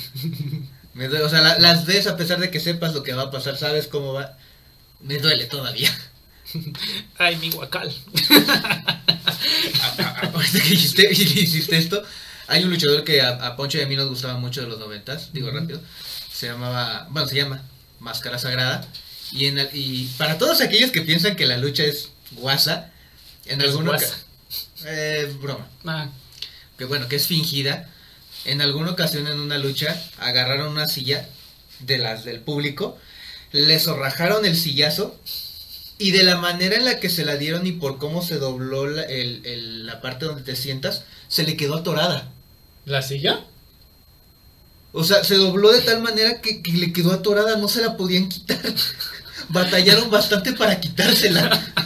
[0.94, 3.24] Me duele, o sea, la- las ves a pesar de que sepas lo que va
[3.24, 4.38] a pasar, sabes cómo va,
[5.00, 5.90] me duele todavía.
[7.18, 7.94] Ay, mi guacal.
[9.80, 12.02] A- a- a- Ahorita que hiciste, hiciste esto,
[12.46, 14.78] hay un luchador que a, a Poncho y a mí nos gustaba mucho de los
[14.78, 15.80] noventas, digo rápido,
[16.32, 17.62] se llamaba, bueno, se llama
[18.00, 18.86] Máscara Sagrada,
[19.32, 22.92] y, en, y para todos aquellos que piensan que la lucha es guasa,
[23.46, 24.18] en alguna guasa.
[24.84, 26.08] Eh, broma, Ah,
[26.78, 27.88] que bueno, que es fingida,
[28.44, 31.28] en alguna ocasión en una lucha agarraron una silla
[31.80, 32.98] de las del público,
[33.52, 35.18] le zorrajaron el sillazo
[35.98, 38.86] y de la manera en la que se la dieron y por cómo se dobló
[38.86, 42.30] la, el- el- la parte donde te sientas, se le quedó atorada.
[42.84, 43.44] ¿La silla?
[44.92, 47.96] O sea, se dobló de tal manera que, que le quedó atorada, no se la
[47.96, 48.60] podían quitar.
[49.48, 51.50] Batallaron bastante para quitársela.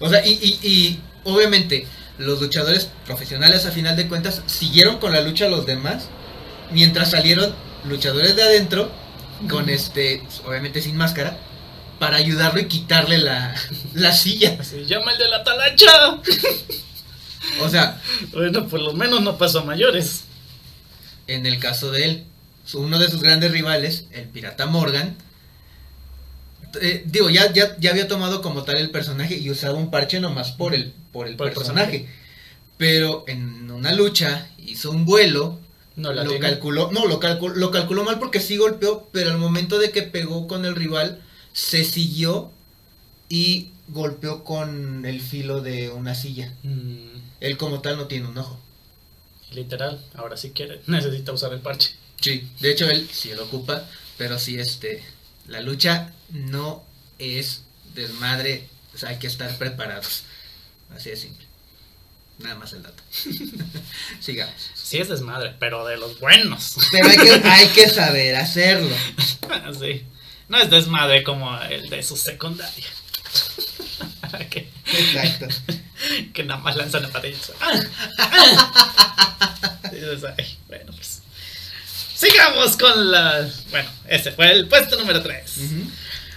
[0.00, 1.86] O sea, y, y, y obviamente
[2.18, 6.08] los luchadores profesionales a final de cuentas siguieron con la lucha los demás,
[6.70, 8.90] mientras salieron luchadores de adentro,
[9.48, 11.36] con este, obviamente sin máscara,
[11.98, 13.54] para ayudarlo y quitarle la,
[13.94, 14.62] la silla.
[14.62, 15.90] Se llama el de la talacha.
[17.60, 18.00] O sea,
[18.32, 20.22] Bueno, por lo menos no pasó a mayores.
[21.26, 22.24] en el caso de él,
[22.72, 25.14] uno de sus grandes rivales, el pirata Morgan,
[26.80, 30.20] eh, digo, ya, ya, ya había tomado como tal el personaje y usaba un parche
[30.20, 32.08] nomás por el, por el Por personaje.
[32.76, 35.60] Pero en una lucha hizo un vuelo,
[35.96, 36.46] No la lo tiene.
[36.46, 40.02] calculó, no, lo calculó, lo calculó mal porque sí golpeó, pero al momento de que
[40.02, 42.50] pegó con el rival, se siguió
[43.28, 46.52] y golpeó con el filo de una silla.
[46.62, 48.58] Mm, Él como tal no tiene un ojo.
[49.52, 51.90] literal, ahora sí quiere, necesita usar el parche.
[52.20, 55.02] Sí, de hecho él sí lo ocupa, pero sí este
[55.46, 56.84] la lucha no
[57.18, 57.62] es
[57.94, 60.24] desmadre, o sea, hay que estar preparados.
[60.94, 61.46] Así de simple.
[62.40, 63.00] Nada más el dato.
[64.20, 64.54] Sigamos.
[64.74, 66.74] Sí es desmadre, pero de los buenos.
[66.90, 68.94] Pero hay que, hay que saber hacerlo.
[69.80, 70.04] sí.
[70.48, 72.86] No es desmadre como el de su secundaria.
[74.50, 75.46] que, Exacto.
[76.34, 77.38] que nada más lanzan la patilla.
[79.92, 81.22] Dices, "Ay, bueno, pues.
[82.14, 83.48] Sigamos con la.
[83.70, 85.52] Bueno, ese fue el puesto número 3.
[85.58, 85.90] Ujú.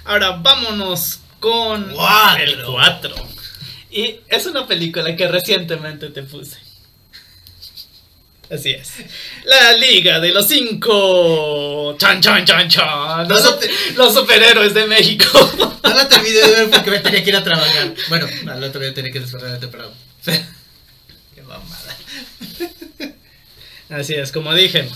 [0.07, 2.43] Ahora vámonos con Cuatro.
[2.43, 3.15] el 4.
[3.91, 6.57] Y es una película que recientemente te puse.
[8.49, 8.93] Así es.
[9.43, 11.95] La Liga de los Cinco.
[11.99, 13.27] Chan, chan, chan, chan.
[13.27, 15.27] Los, No sup- te- los superhéroes de México.
[15.83, 17.93] No la terminé de ver porque me tenía que ir a trabajar.
[18.09, 19.89] Bueno, al otro día tenía que despertar de temprano.
[20.25, 21.97] Qué mamada.
[23.89, 24.87] Así es, como dije.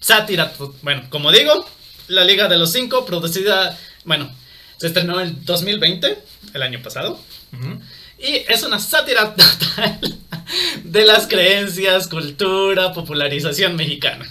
[0.00, 0.52] Sátira.
[0.82, 1.66] Bueno, como digo,
[2.08, 3.78] La Liga de los Cinco, producida.
[4.04, 4.30] Bueno,
[4.80, 6.16] se estrenó en 2020,
[6.54, 7.20] el año pasado.
[8.18, 10.18] Y es una sátira total
[10.84, 14.26] de las creencias, cultura, popularización mexicana.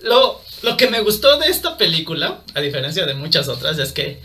[0.00, 4.20] Lo, lo que me gustó de esta película, a diferencia de muchas otras, es que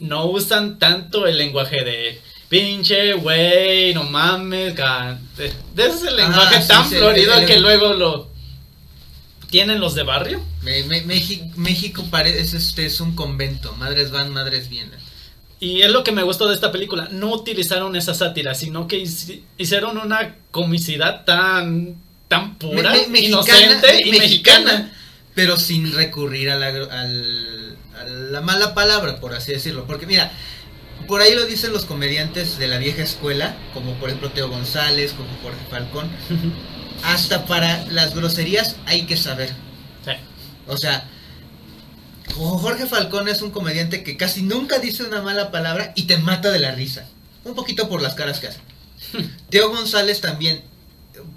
[0.00, 6.62] no usan tanto el lenguaje de pinche, güey, no mames, ca- de, ese lenguaje Ah,
[6.62, 8.33] sí, tan sí, florido el- que luego lo
[9.54, 10.42] tienen los de barrio.
[10.62, 13.72] México, México pare- es, este, es un convento.
[13.76, 14.98] Madres van, madres vienen.
[15.60, 17.06] Y es lo que me gustó de esta película.
[17.12, 21.94] No utilizaron esa sátira, sino que hici- hicieron una comicidad tan,
[22.26, 24.92] tan pura, Me- me- inocente y mexicana.
[25.36, 29.84] Pero sin recurrir a la, al- a la mala palabra, por así decirlo.
[29.86, 30.32] Porque mira,
[31.06, 35.12] por ahí lo dicen los comediantes de la vieja escuela, como por ejemplo Teo González,
[35.12, 36.10] como Jorge Falcón.
[37.04, 39.50] Hasta para las groserías hay que saber.
[40.04, 40.12] Sí.
[40.66, 41.04] O sea,
[42.34, 46.18] Jo- Jorge Falcón es un comediante que casi nunca dice una mala palabra y te
[46.18, 47.06] mata de la risa.
[47.44, 48.60] Un poquito por las caras que hace.
[49.50, 50.62] Teo González también.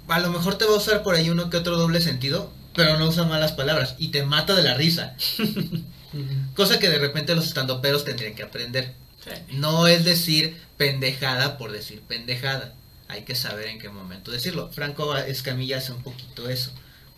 [0.08, 2.98] A lo mejor te va a usar por ahí uno que otro doble sentido, pero
[2.98, 5.14] no usa malas palabras y te mata de la risa.
[6.54, 8.94] Cosa que de repente los estandoperos tendrían que aprender.
[9.22, 9.30] Sí.
[9.56, 12.72] No es decir pendejada por decir pendejada.
[13.08, 14.70] Hay que saber en qué momento decirlo.
[14.72, 16.70] Franco Escamilla hace un poquito eso,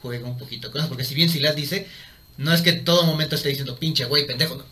[0.03, 1.87] juega un poquito con eso, porque si bien Silas dice,
[2.37, 4.65] no es que todo momento esté diciendo pinche güey, pendejo, no.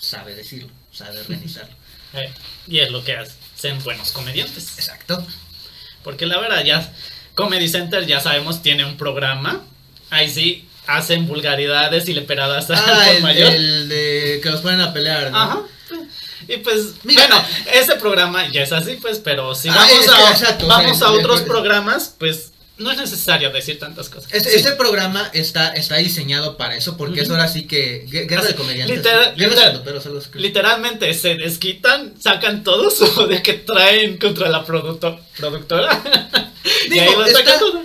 [0.00, 1.74] Sabe decirlo, sabe organizarlo.
[2.12, 2.28] Eh,
[2.66, 4.76] y es lo que hacen buenos comediantes.
[4.78, 5.24] Exacto.
[6.02, 6.92] Porque la verdad, ya
[7.36, 9.62] Comedy Center, ya sabemos, tiene un programa.
[10.10, 13.52] Ahí sí hacen vulgaridades y leperadas al Ah, el, mayor.
[13.52, 15.38] el de que los ponen a pelear, ¿no?
[15.38, 15.62] Ajá.
[16.52, 20.08] Y pues, Mira, bueno, ese programa ya es así, pues, pero si Ah, vamos, es-
[20.08, 20.66] a, exacto,
[21.12, 24.32] otros programas, pues no es necesario decir tantas cosas.
[24.32, 24.56] Este, Sí.
[24.56, 27.36] este programa está, está diseñado para eso, porque es Ujú.
[27.36, 28.06] ahora sí que.
[28.06, 28.96] gue- Guerra de comediantes.
[28.96, 34.64] literal- literal- pero es- Literalmente se desquitan, sacan todo su de que traen contra la
[34.64, 36.02] producto- productora.
[36.90, 37.82] y ahí lo sacan está- todo.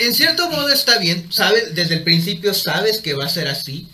[0.00, 3.86] En cierto modo está bien, sabes, desde el principio sabes que va a ser así.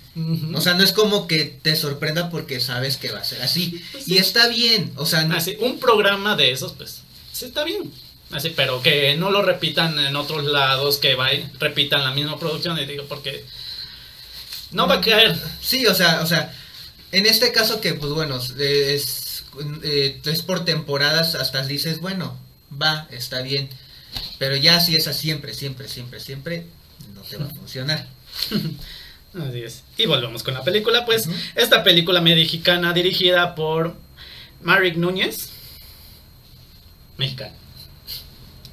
[0.54, 3.82] O sea, no es como que te sorprenda porque sabes que va a ser así.
[3.92, 7.02] Pues Y está bien, o sea, no- Así, un programa de esos, pues,
[7.32, 7.90] sí está bien.
[8.30, 12.78] Así, pero que no lo repitan en otros lados, que vayan, repitan la misma producción,
[12.78, 13.44] y digo, porque
[14.70, 15.36] no va a caer.
[15.60, 16.54] Sí, o sea, o sea,
[17.12, 19.44] en este caso que, pues bueno, es,
[19.82, 22.38] eh, es por temporadas, hasta dices, bueno,
[22.80, 23.68] va, está bien.
[24.38, 26.66] Pero ya si es a siempre, siempre, siempre, siempre,
[27.14, 28.06] no te va a funcionar.
[29.34, 29.84] Así es.
[29.96, 33.94] Y volvemos con la película, pues, esta película mexicana dirigida por
[34.62, 35.50] Marek Núñez,
[37.16, 37.54] mexicano.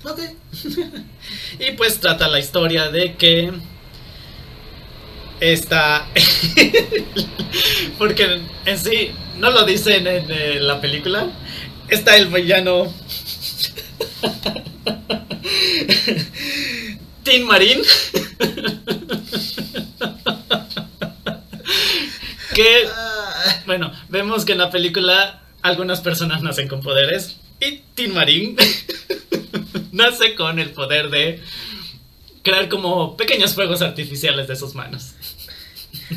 [0.04, 0.20] Ok.
[1.60, 3.52] Y pues trata la historia de que
[5.40, 6.08] está
[7.98, 11.28] porque en sí no lo dicen en, la película
[11.90, 12.92] está el villano
[17.24, 17.82] Tin Marín
[22.58, 28.14] que Ah, bueno vemos que en la película algunas personas nacen con poderes y Tin
[28.16, 28.56] Marín
[29.92, 31.40] nace con el poder de
[32.42, 35.12] crear como pequeños fuegos artificiales de sus manos.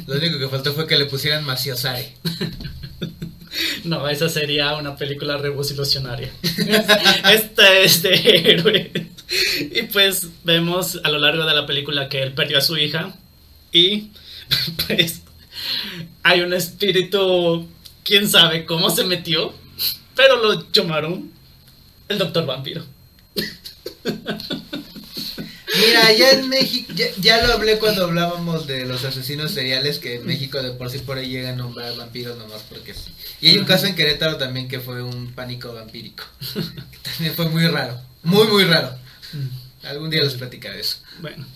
[0.07, 2.15] lo único que faltó fue que le pusieran Maciosare.
[3.85, 6.31] No, esa sería una película revolucionaria.
[7.31, 8.15] Esta es de
[8.45, 9.11] héroe.
[9.73, 13.13] Y pues vemos a lo largo de la película que él perdió a su hija
[13.73, 14.11] y
[14.87, 15.23] pues
[16.23, 17.69] hay un espíritu,
[18.05, 19.55] quién sabe cómo se metió,
[20.15, 21.31] pero lo llamaron
[22.09, 22.85] el doctor vampiro.
[25.73, 30.17] Mira, ya en México, ya, ya lo hablé cuando hablábamos de los asesinos seriales, que
[30.17, 33.13] en México de por sí por ahí llegan a nombrar vampiros nomás porque sí.
[33.41, 36.25] Y hay un caso en Querétaro también que fue un pánico vampírico.
[36.91, 38.97] Que también fue muy raro, muy muy raro.
[39.85, 40.99] Algún día les platicaré eso.
[41.21, 41.47] Bueno,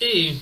[0.00, 0.38] y,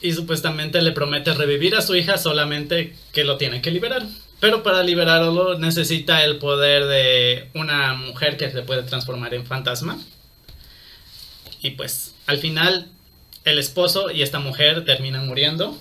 [0.00, 4.02] y supuestamente le promete revivir a su hija solamente que lo tiene que liberar.
[4.40, 9.98] Pero para liberarlo necesita el poder de una mujer que se puede transformar en fantasma.
[11.60, 12.88] Y pues al final
[13.44, 15.76] el esposo y esta mujer terminan muriendo.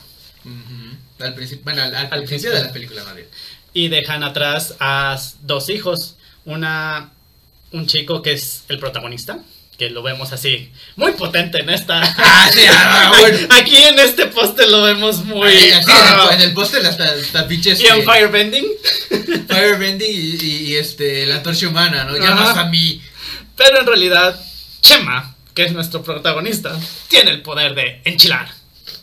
[1.20, 2.56] Al principio, bueno, al, al Al principio principio.
[2.58, 3.28] de la película más bien.
[3.74, 6.16] y dejan atrás a dos hijos.
[6.46, 7.12] Una,
[7.74, 9.40] un chico que es el protagonista,
[9.78, 12.02] que lo vemos así, muy potente en esta.
[12.18, 13.48] Ah, sí, ah, bueno.
[13.52, 15.48] Aquí en este póster lo vemos muy.
[15.72, 18.66] Así, Ah, en el póster hasta, hasta pinches y en eh, Firebending.
[19.48, 22.12] Firebending y, y- y, este, la antorcha humana, ¿no?
[22.16, 22.20] Ajá.
[22.20, 23.02] Llamas a mí.
[23.56, 24.40] Pero en realidad,
[24.82, 28.50] Chema, que es nuestro protagonista, tiene el poder de enchilar.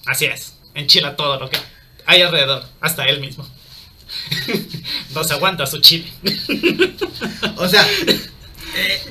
[0.06, 1.58] Así es, enchila todo lo que
[2.06, 3.48] hay alrededor, hasta él mismo.
[5.14, 6.12] No se aguanta su chile.
[7.56, 7.84] O sea,
[8.76, 9.02] eh,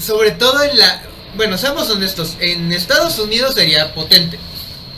[0.00, 1.02] sobre todo en la...
[1.36, 4.38] Bueno, seamos honestos, en Estados Unidos sería potente.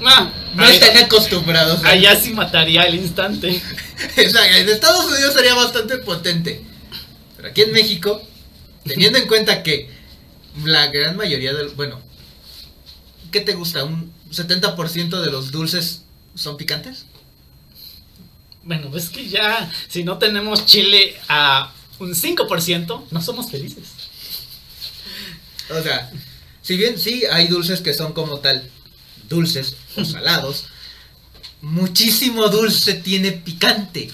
[0.04, 1.84] Ah, No ahí- están acostumbrados.
[1.84, 3.60] a- allá sí mataría al instante.
[4.26, 6.60] O sea, en Estados Unidos sería bastante potente.
[7.36, 8.20] Pero aquí en México,
[8.84, 9.88] teniendo en cuenta que
[10.64, 11.68] la gran mayoría del...
[11.68, 12.00] Bueno,
[13.30, 13.84] ¿qué te gusta?
[13.84, 16.02] ¿Un 70% de los dulces
[16.34, 17.04] son picantes?
[18.64, 23.84] Bueno, pues que ya, si no tenemos chile a un 5%, no somos felices.
[25.70, 26.10] O sea,
[26.62, 28.70] si bien sí hay dulces que son como tal,
[29.28, 30.66] dulces o salados,
[31.60, 34.10] muchísimo dulce tiene picante.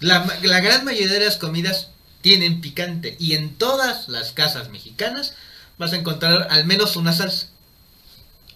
[0.00, 0.20] La,
[0.60, 1.88] gran mayoría de las comidas
[2.22, 5.34] tienen picante y en todas las casas mexicanas
[5.78, 7.48] vas a encontrar al menos una salsa.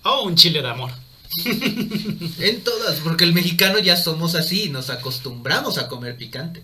[0.03, 0.91] Oh, un chile de amor.
[1.45, 6.63] En todas, porque el mexicano ya somos así, nos acostumbramos a comer picante.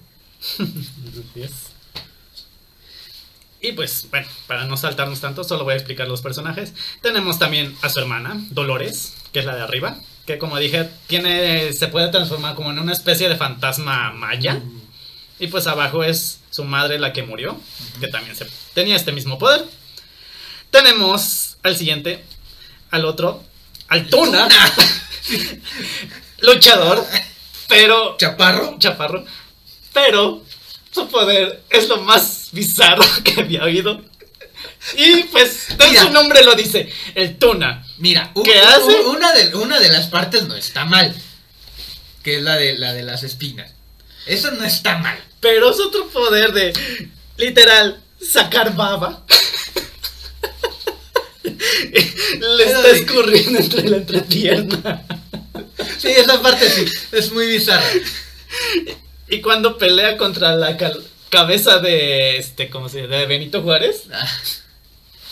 [3.61, 6.73] Y pues, bueno, para no saltarnos tanto, solo voy a explicar los personajes.
[7.03, 11.73] Tenemos también a su hermana, Dolores, que es la de arriba, que como dije, tiene,
[11.73, 14.61] se puede transformar como en una especie de fantasma maya.
[15.39, 17.59] Y pues abajo es su madre la que murió,
[18.01, 19.65] que también se, tenía este mismo poder.
[20.71, 22.25] Tenemos al siguiente,
[22.91, 23.43] al otro,
[23.89, 24.49] al Tuna,
[26.41, 27.05] luchador,
[27.69, 28.79] pero Chaparro.
[28.79, 29.25] chaparro,
[29.93, 30.43] pero
[30.93, 34.03] su poder es lo más bizarro que había oído.
[34.97, 36.03] Y pues, Mira.
[36.03, 37.87] su nombre lo dice, el Tuna.
[37.99, 39.01] Mira, u- ¿Qué u- hace?
[39.01, 41.15] Una de, una de las partes no está mal.
[42.23, 43.71] Que es la de, la de las espinas.
[44.27, 45.19] Eso no está mal.
[45.41, 46.73] Pero es otro poder de,
[47.37, 49.25] literal, sacar baba.
[51.43, 51.55] Le
[52.39, 55.03] Pero está escurriendo entre la entrepierna.
[55.99, 56.85] Sí, esa parte sí.
[57.13, 57.85] Es muy bizarra.
[59.31, 60.77] Y cuando pelea contra la
[61.29, 63.17] cabeza de, este, ¿cómo se llama?
[63.17, 64.29] De Benito Juárez, Ah,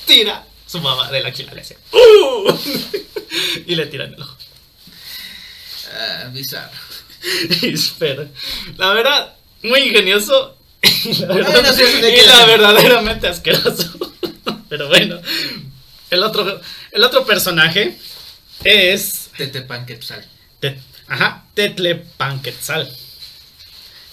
[0.06, 1.52] tira su baba de la axila.
[1.54, 2.56] Le hace, ¡Uh!
[3.66, 4.36] y le tiran el ojo.
[5.94, 6.70] ah, bizarro.
[7.62, 8.26] Espera.
[8.76, 10.56] La verdad, muy ingenioso.
[10.82, 13.98] Y la, verdad- sí, y la verdaderamente asqueroso.
[14.68, 15.20] Pero bueno.
[16.10, 16.60] El otro,
[16.92, 17.98] el otro personaje
[18.64, 19.30] es.
[19.36, 20.24] Tetepan Quetzal.
[20.60, 20.78] Te-
[21.08, 22.88] ajá, Tetlepanquetzal.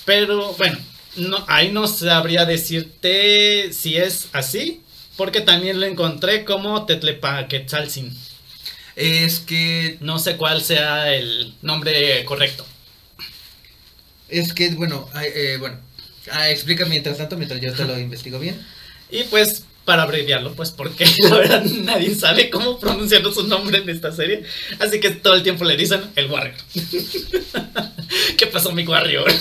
[0.06, 0.78] Pero bueno,
[1.18, 4.82] no, ahí no sabría decirte si es así.
[5.18, 8.14] Porque también lo encontré como Tetlepanquetzalcin.
[8.95, 9.97] Es que.
[10.01, 12.66] No sé cuál sea el nombre correcto.
[14.28, 15.10] Es que, bueno.
[15.24, 15.80] eh, bueno.
[16.32, 18.60] Ah, explica mientras tanto, mientras yo te lo investigo bien.
[19.12, 23.89] Y pues, para abreviarlo, pues porque la verdad nadie sabe cómo pronunciar su nombre en
[23.89, 24.43] esta serie.
[24.80, 26.56] Así que todo el tiempo le dicen el Warrior.
[28.38, 29.32] ¿Qué pasó, mi Warrior?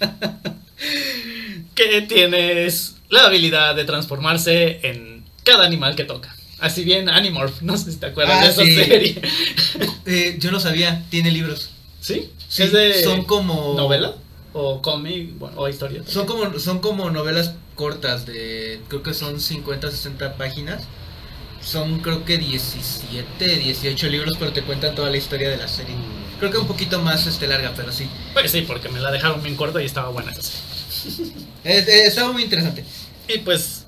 [1.74, 6.34] que tienes la habilidad de transformarse en cada animal que toca.
[6.60, 8.74] Así bien, Animorph, no sé si te acuerdas Ah, de esa sí.
[8.74, 9.22] serie.
[10.10, 11.68] Eh, yo no sabía, tiene libros.
[12.00, 12.30] ¿Sí?
[12.48, 13.74] Sí, ¿Es de son como.
[13.76, 14.14] novela?
[14.54, 15.36] ¿O cómic?
[15.38, 16.02] Bueno, ¿O historia?
[16.06, 20.84] Son como, son como novelas cortas de, creo que son 50, 60 páginas.
[21.62, 25.94] Son creo que 17, 18 libros, pero te cuentan toda la historia de la serie.
[26.38, 28.08] Creo que un poquito más este, larga, pero sí.
[28.32, 30.42] Pues sí, porque me la dejaron bien corta y estaba buena esa
[31.64, 32.06] serie.
[32.06, 32.84] Estaba muy interesante.
[33.28, 33.84] Y pues,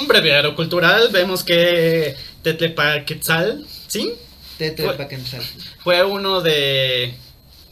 [0.00, 4.12] un breviario cultural, vemos que Tetlepaquetzal, ¿sí?
[4.58, 4.84] Tete
[5.82, 7.14] Fue- uno de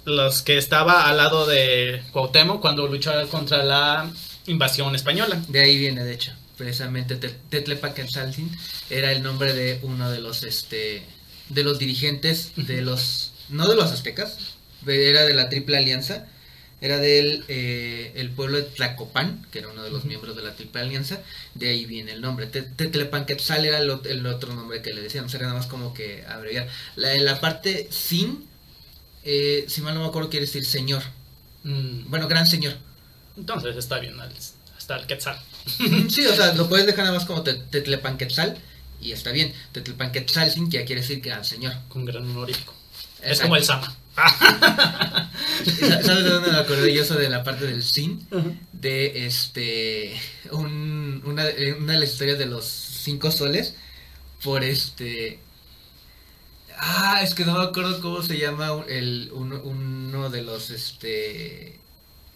[0.04, 4.10] los que estaba al lado de Cuauhtémoc cuando luchó contra la
[4.46, 5.40] invasión española.
[5.48, 6.32] De ahí viene, de hecho.
[6.56, 8.50] Precisamente Te- Tetlepaquensaltin
[8.90, 11.02] era el nombre de uno de los este
[11.48, 14.36] de los dirigentes de los no de los aztecas,
[14.86, 16.26] era de la Triple Alianza,
[16.80, 20.54] era del eh, el pueblo de Tlacopan, que era uno de los miembros de la
[20.54, 21.20] Triple Alianza,
[21.54, 22.46] de ahí viene el nombre.
[22.46, 26.24] Te- Tetlepanquetzal era el, el otro nombre que le decíamos, era nada más como que
[26.26, 26.68] abreviar.
[26.96, 28.46] La, la parte sin,
[29.24, 31.02] eh, si mal no me acuerdo, quiere decir señor.
[31.64, 32.74] Mm, Bueno, gran señor.
[33.36, 34.16] Entonces está bien,
[34.76, 35.38] hasta el Quetzal.
[36.08, 38.56] Sí, o sea, lo puedes dejar nada más como te- Tetlepanquetzal
[39.02, 39.52] y está bien.
[39.72, 41.74] Tetlepanquetzalcin que ya quiere decir al señor.
[41.88, 42.74] Con gran honorífico.
[43.22, 43.42] Es Exacto.
[43.42, 43.96] como el Sama.
[45.66, 48.26] ¿Y sa- ¿Sabes de dónde me acordé yo eso de la parte del sin?
[48.72, 50.14] De este.
[50.52, 53.74] Un, una, eh, una de las historias de los cinco soles.
[54.42, 55.38] Por este.
[56.78, 61.78] Ah, es que no me acuerdo cómo se llama el, uno, uno de los este.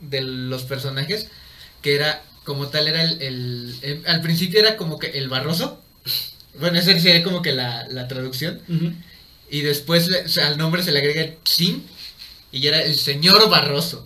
[0.00, 1.28] De los personajes.
[1.82, 2.22] Que era.
[2.44, 3.22] Como tal, era el.
[3.22, 5.80] el- el- al principio era como que el barroso.
[6.60, 8.60] Bueno, esa sería como que la, la traducción.
[8.68, 8.92] Ujú.
[9.54, 11.86] Y después al nombre se le agrega el sin
[12.50, 14.04] y era el señor Barroso.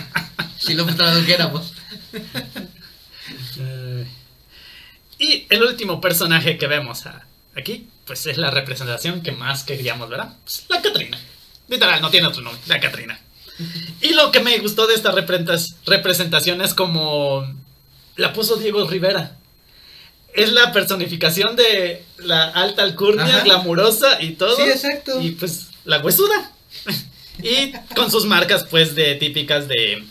[0.58, 1.74] si lo tradujéramos.
[5.18, 7.04] Y el último personaje que vemos
[7.54, 10.34] aquí, pues es la representación que más queríamos, ¿verdad?
[10.42, 11.18] Pues, la Catrina.
[11.68, 13.20] Literal, no tiene otro nombre, la Catrina.
[14.00, 17.46] Y lo que me gustó de esta representación es como
[18.16, 19.36] la puso Diego Rivera.
[20.34, 23.44] Es la personificación de la alta alcurnia, Ajá.
[23.44, 24.56] glamurosa y todo.
[24.56, 25.20] Sí, exacto.
[25.20, 26.52] Y pues la huesuda.
[27.42, 30.04] y con sus marcas, pues, de típicas de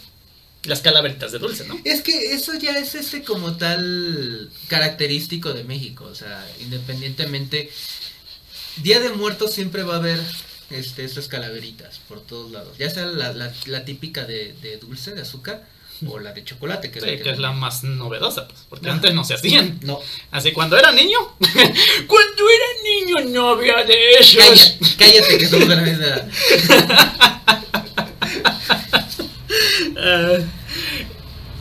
[0.63, 1.79] las calaveritas de dulce, ¿no?
[1.85, 6.05] Es que eso ya es ese como tal característico de México.
[6.05, 7.69] O sea, independientemente.
[8.77, 10.19] Día de Muertos siempre va a haber
[10.69, 12.77] este, estas calaveritas por todos lados.
[12.77, 15.65] Ya sea la, la- la típica de, de dulce, de azúcar,
[16.07, 16.91] o la de chocolate.
[16.91, 19.79] Que Sí, la que es la más novedosa, pues, porque antes no se hacían.
[19.81, 19.99] No.
[20.31, 24.77] Así cuando era niño, cuando era niño no había de esos.
[24.97, 26.27] Cállate, cállate que somos de la misma edad.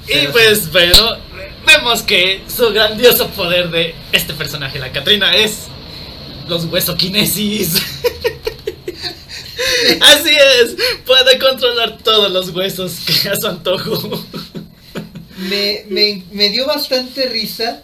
[0.09, 1.16] Y pues bueno,
[1.66, 5.66] vemos que su grandioso poder de este personaje, la Catrina, es
[6.49, 7.82] los huesoquinesis.
[10.00, 10.30] Así
[10.62, 10.76] es,
[11.07, 14.24] puede controlar todos los huesos que a su antojo.
[15.38, 17.82] me, me, me dio bastante risa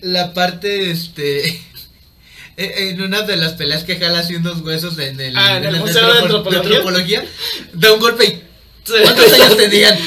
[0.00, 1.46] la parte, este,
[2.56, 5.64] e, en una de las peleas que jala así unos huesos en el, Ah, en
[5.64, 7.18] el Museo de antropo- Antropología.
[7.20, 7.24] antropología,
[7.74, 8.42] da un golpe y
[9.02, 9.98] ¿cuántos años tenían?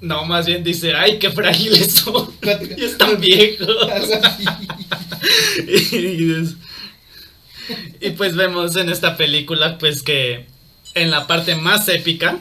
[0.00, 2.32] No, más bien dice, ay, qué frágiles son.
[2.42, 3.68] ¿Cuánto- Y están viejos.
[5.66, 6.54] Y, es-
[8.00, 10.46] y pues vemos en esta película pues que
[10.94, 12.38] en la parte más épica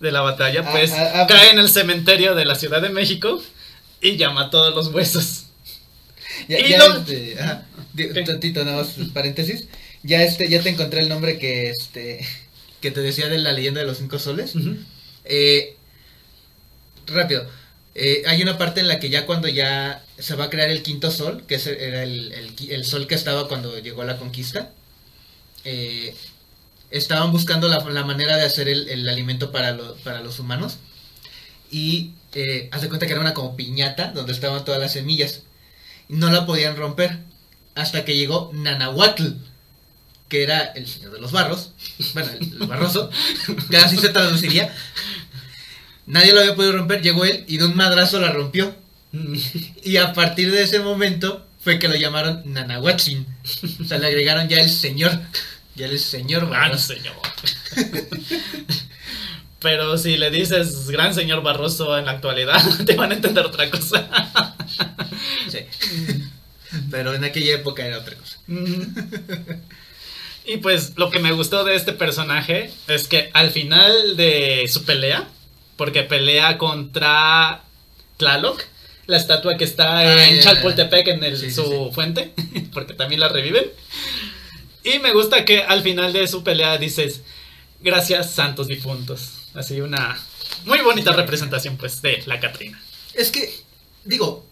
[0.00, 2.90] de la batalla Ah, pues ah, ah, cae en el cementerio de la Ciudad de
[2.90, 3.42] México
[4.00, 5.44] y llama todos los huesos.
[6.48, 8.22] Ya, Y ya lo- este, ajá, di- ¿Qué?
[8.22, 9.66] tantito nada más paréntesis.
[10.04, 12.24] Ya este, ya te encontré el nombre que este
[12.80, 14.52] que te decía de la leyenda de los cinco soles.
[15.24, 15.74] Eh,
[17.08, 17.44] rápido.
[17.96, 20.82] Eh, hay una parte en la que ya cuando ya se va a crear el
[20.82, 24.72] quinto sol, que era el, el qui- el sol que estaba cuando llegó la conquista,
[25.64, 26.14] eh,
[26.90, 30.78] estaban buscando la, la manera de hacer el, el alimento para, lo- para los humanos.
[31.70, 35.42] Y eh, haz de cuenta que era una como piñata donde estaban todas las semillas.
[36.08, 37.18] No la podían romper
[37.74, 39.32] hasta que llegó Nanahuatl,
[40.28, 41.70] que era el señor de los barros,
[42.14, 43.10] bueno, el, el barroso,
[43.70, 44.74] que así se traduciría.
[46.06, 48.74] Nadie lo había podido romper, llegó él y de un madrazo la rompió.
[49.82, 53.26] Y a partir de ese momento fue que lo llamaron Nanahuatzin.
[53.80, 55.18] O sea, le agregaron ya el señor.
[55.74, 56.94] Ya el señor Gran Barroso.
[56.94, 57.14] señor.
[59.60, 63.70] Pero si le dices gran señor Barroso en la actualidad, te van a entender otra
[63.70, 64.08] cosa.
[65.48, 65.58] Sí.
[66.90, 68.38] Pero en aquella época era otra cosa.
[70.44, 74.84] Y pues lo que me gustó de este personaje es que al final de su
[74.84, 75.28] pelea,
[75.76, 77.62] porque pelea contra
[78.16, 78.62] Tlaloc,
[79.08, 81.94] la estatua que está Ah, en ya, Chalpultepec en el- Sí, sí, su sí.
[81.94, 82.32] fuente,
[82.72, 83.64] porque también la reviven.
[84.84, 87.22] Y me gusta que al final de su pelea dices,
[87.80, 89.30] gracias santos difuntos.
[89.54, 90.16] Así una
[90.66, 92.80] muy bonita representación pues de la Catrina.
[93.14, 93.50] Es que,
[94.04, 94.46] digo,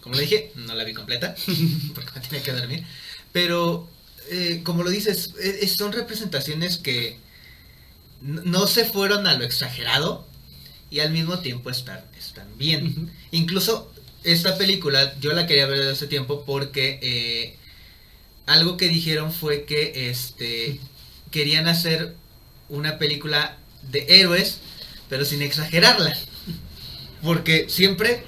[0.00, 1.34] como le dije, no la vi completa,
[1.94, 2.84] porque me tenía que dormir.
[3.32, 3.88] Pero,
[4.30, 7.16] eh, como lo dices, eh, son representaciones que
[8.22, 10.26] no se fueron a lo exagerado
[10.90, 13.10] y al mismo tiempo están, están bien.
[13.32, 13.92] Incluso
[14.24, 17.56] esta película yo la quería ver desde hace tiempo porque eh,
[18.46, 20.80] algo que dijeron fue que este
[21.30, 22.14] querían hacer
[22.68, 23.56] una película
[23.90, 24.58] de héroes,
[25.08, 26.16] pero sin exagerarla.
[27.22, 28.22] Porque siempre,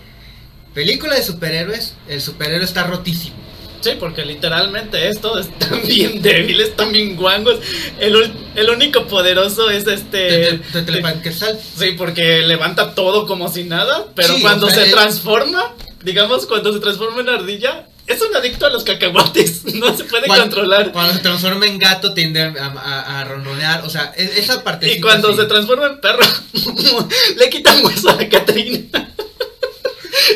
[0.75, 3.37] película de superhéroes, el superhéroe está rotísimo.
[3.83, 7.59] Sí, porque literalmente estos están bien débiles, están bien guangos.
[7.99, 10.29] El, el único poderoso es este...
[10.53, 11.59] Te- te- Teletranquesal.
[11.79, 15.75] Sí, porque levanta todo como si nada, pero Sí, cuando o sea, se él- transforma,
[16.03, 20.27] digamos, cuando se transforma en ardilla, es un adicto a los cacahuates, no se puede
[20.27, 20.93] Cuando- controlar.
[20.93, 23.85] Cuando se transforma en gato tiende a, a- a ronronear.
[23.85, 24.93] O sea, e- esa parte.
[24.93, 26.25] Y cuando se transforma en perro,
[27.37, 29.09] le quitan hueso a Catrina.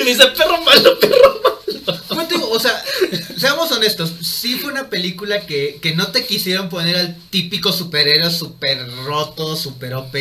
[0.01, 1.56] Y dice, perro malo, perro malo.
[2.31, 2.83] Digo, o sea,
[3.37, 8.31] seamos honestos, sí fue una película que, que no te quisieron poner al típico superhéroe
[8.31, 10.15] super roto, super OP.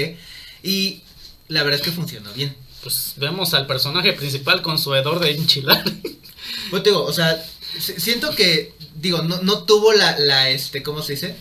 [0.63, 1.01] Y
[1.47, 2.55] la verdad es que funcionó bien.
[2.83, 5.83] Pues vemos al personaje principal con su hedor de enchilar.
[6.69, 7.43] Pues digo, o sea,
[7.79, 11.35] si- siento que, digo, no, no tuvo la, la, este, ¿cómo se dice?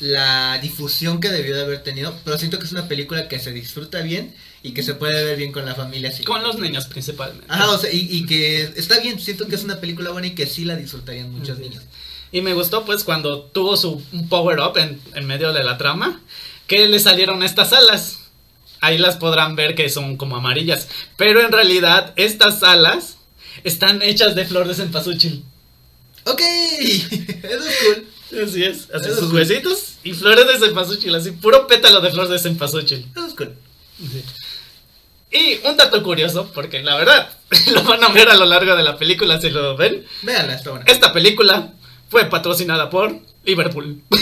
[0.00, 3.52] La difusión que debió de haber tenido, pero siento que es una película que se
[3.52, 6.10] disfruta bien y que se puede ver bien con la familia.
[6.10, 6.24] Así.
[6.24, 7.46] Con los niños principalmente.
[7.48, 10.34] Ajá, o sea, y, y que está bien, siento que es una película buena y
[10.34, 11.68] que sí la disfrutarían muchos Ujú.
[11.68, 11.82] niños.
[12.32, 16.20] Y me gustó pues cuando tuvo su power up en, en medio de la trama,
[16.66, 18.18] que le salieron estas alas.
[18.80, 20.88] Ahí las podrán ver que son como amarillas.
[21.16, 23.16] Pero en realidad estas alas
[23.64, 25.42] están hechas de flor de cempasúchil.
[26.24, 26.40] Ok,
[26.80, 28.06] eso es cool.
[28.44, 32.28] Así es, así sus es- huesitos y flores de cempasúchil, así puro pétalo de flor
[32.28, 33.06] de cempasúchil.
[33.16, 33.54] Eso es cool.
[35.30, 37.28] Y un dato curioso, porque la verdad,
[37.72, 40.04] lo van a ver a lo largo de la película si lo ven.
[40.22, 40.84] Véanla, está buena.
[40.88, 41.72] Esta película
[42.08, 44.00] fue patrocinada por Liverpool.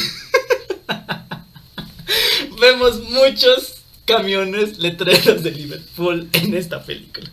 [2.60, 7.28] Vemos muchos camiones letreros de Liverpool en esta película.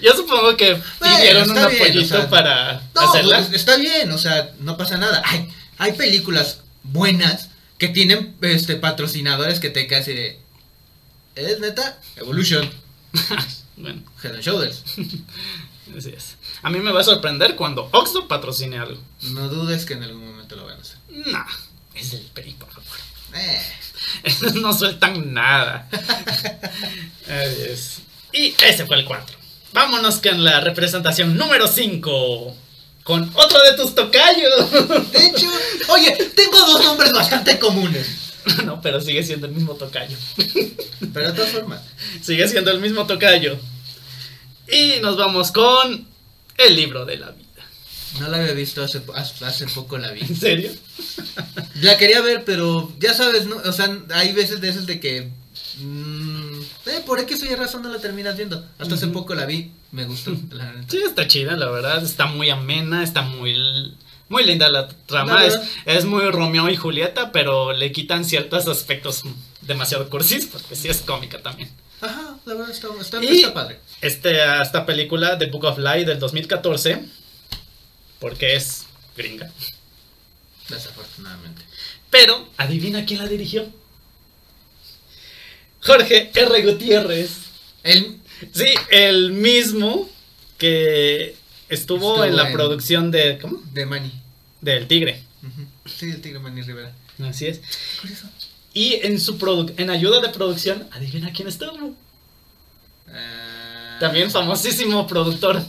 [0.00, 3.38] Yo supongo que Bueno, pidieron un está bien, apoyito o sea, para No, hacerla.
[3.38, 5.22] pues, está bien, o sea, no pasa nada.
[5.24, 5.48] Hay,
[5.78, 7.48] hay películas buenas
[7.78, 10.38] que tienen este patrocinadores que te casi de.
[11.34, 11.98] ¿Es neta?
[12.16, 12.68] Evolution,
[13.76, 14.82] bueno, Head and Shoulders.
[15.96, 16.36] así es.
[16.62, 19.00] A mí me va a sorprender cuando Oxxo patrocine algo.
[19.22, 20.98] No dudes que en algún momento lo van a hacer.
[21.08, 21.46] Nah,
[21.94, 22.84] es el PRI, por favor.
[23.34, 23.62] Eh,
[24.54, 25.88] no sueltan nada.
[27.26, 27.98] Así es.
[28.32, 29.36] Y ese fue el 4.
[29.72, 32.56] Vámonos con la representación número 5.
[33.04, 34.70] Con otro de tus tocayos.
[35.12, 35.50] De hecho,
[35.88, 38.27] oye, tengo dos nombres bastante comunes.
[38.64, 40.16] no, pero sigue siendo el mismo tocayo.
[41.12, 41.80] Pero de todas formas.
[42.22, 43.56] Sigue siendo el mismo tocayo.
[44.70, 46.06] Y nos vamos con
[46.58, 47.44] el libro de la vida.
[48.20, 50.20] No la había visto hace, hace poco la vi.
[50.20, 50.72] ¿En serio?
[51.80, 53.56] La quería ver, pero ya sabes, ¿no?
[53.56, 55.30] O sea, hay veces de esas de que...
[55.78, 58.66] mmm, eh, por X o razón no la terminas viendo.
[58.78, 60.36] Hasta hace poco la vi, me gustó.
[60.50, 60.74] la.
[60.88, 62.02] Sí, está chida, la verdad.
[62.02, 63.54] Está muy amena, está muy,
[64.28, 65.44] muy linda la trama.
[65.46, 69.22] Es, es muy Romeo y Julieta, pero le quitan ciertos aspectos
[69.62, 71.70] demasiado cursis, porque sí es cómica también.
[72.00, 73.80] Ajá, la verdad está, está, Y- está padre.
[74.00, 77.00] Este, esta película, The Book of Light del 2014,
[78.20, 78.84] porque es
[79.16, 79.50] gringa.
[80.68, 81.62] Desafortunadamente.
[82.10, 83.66] Pero, adivina quién la dirigió.
[85.82, 86.62] Jorge R.
[86.62, 87.30] Gutiérrez.
[87.82, 88.18] El,
[88.54, 90.08] Sí, el mismo
[90.58, 91.34] que
[91.68, 93.38] estuvo, Estuvo en la en- producción de.
[93.40, 93.60] ¿Cómo?
[93.72, 94.12] de Manny.
[94.60, 95.22] Del Tigre.
[95.86, 96.92] Sí, el tigre Manny Rivera.
[97.22, 97.60] Así es.
[98.00, 98.28] Curioso.
[98.74, 99.38] Y en su
[99.76, 101.94] en ayuda de producción, adivina quién estuvo.
[103.08, 105.62] Ah, También famosísimo productor,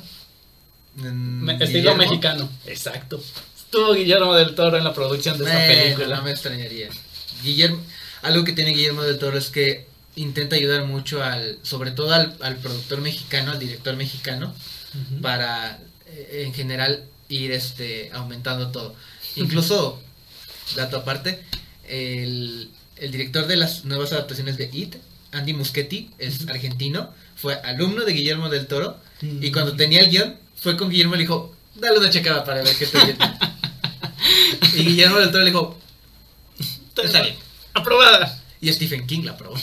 [0.96, 2.50] me- estilo mexicano.
[2.66, 3.24] Exacto.
[3.58, 6.18] Estuvo Guillermo del Toro en la producción de esta película.
[6.18, 6.90] no me extrañaría.
[7.44, 7.80] Guillermo,
[8.24, 12.36] algo que tiene Guillermo del Toro es que intenta ayudar mucho al, sobre todo al,
[12.42, 14.54] al productor mexicano, al director mexicano,
[15.22, 18.96] para eh, en general ir este aumentando todo.
[19.36, 20.02] Incluso,
[20.76, 21.42] dato aparte,
[21.88, 24.96] el, el director de las nuevas adaptaciones de It,
[25.32, 30.38] Andy Muschietti, es argentino, fue alumno de Guillermo del Toro, y cuando tenía el guion,
[30.56, 33.18] fue con Guillermo y le dijo, dale una checada para ver qué está bien.
[34.76, 35.80] y Guillermo del Toro le dijo,
[37.04, 37.36] está bien.
[37.74, 38.42] Aprobada.
[38.62, 39.56] Y Stephen King la aprobó.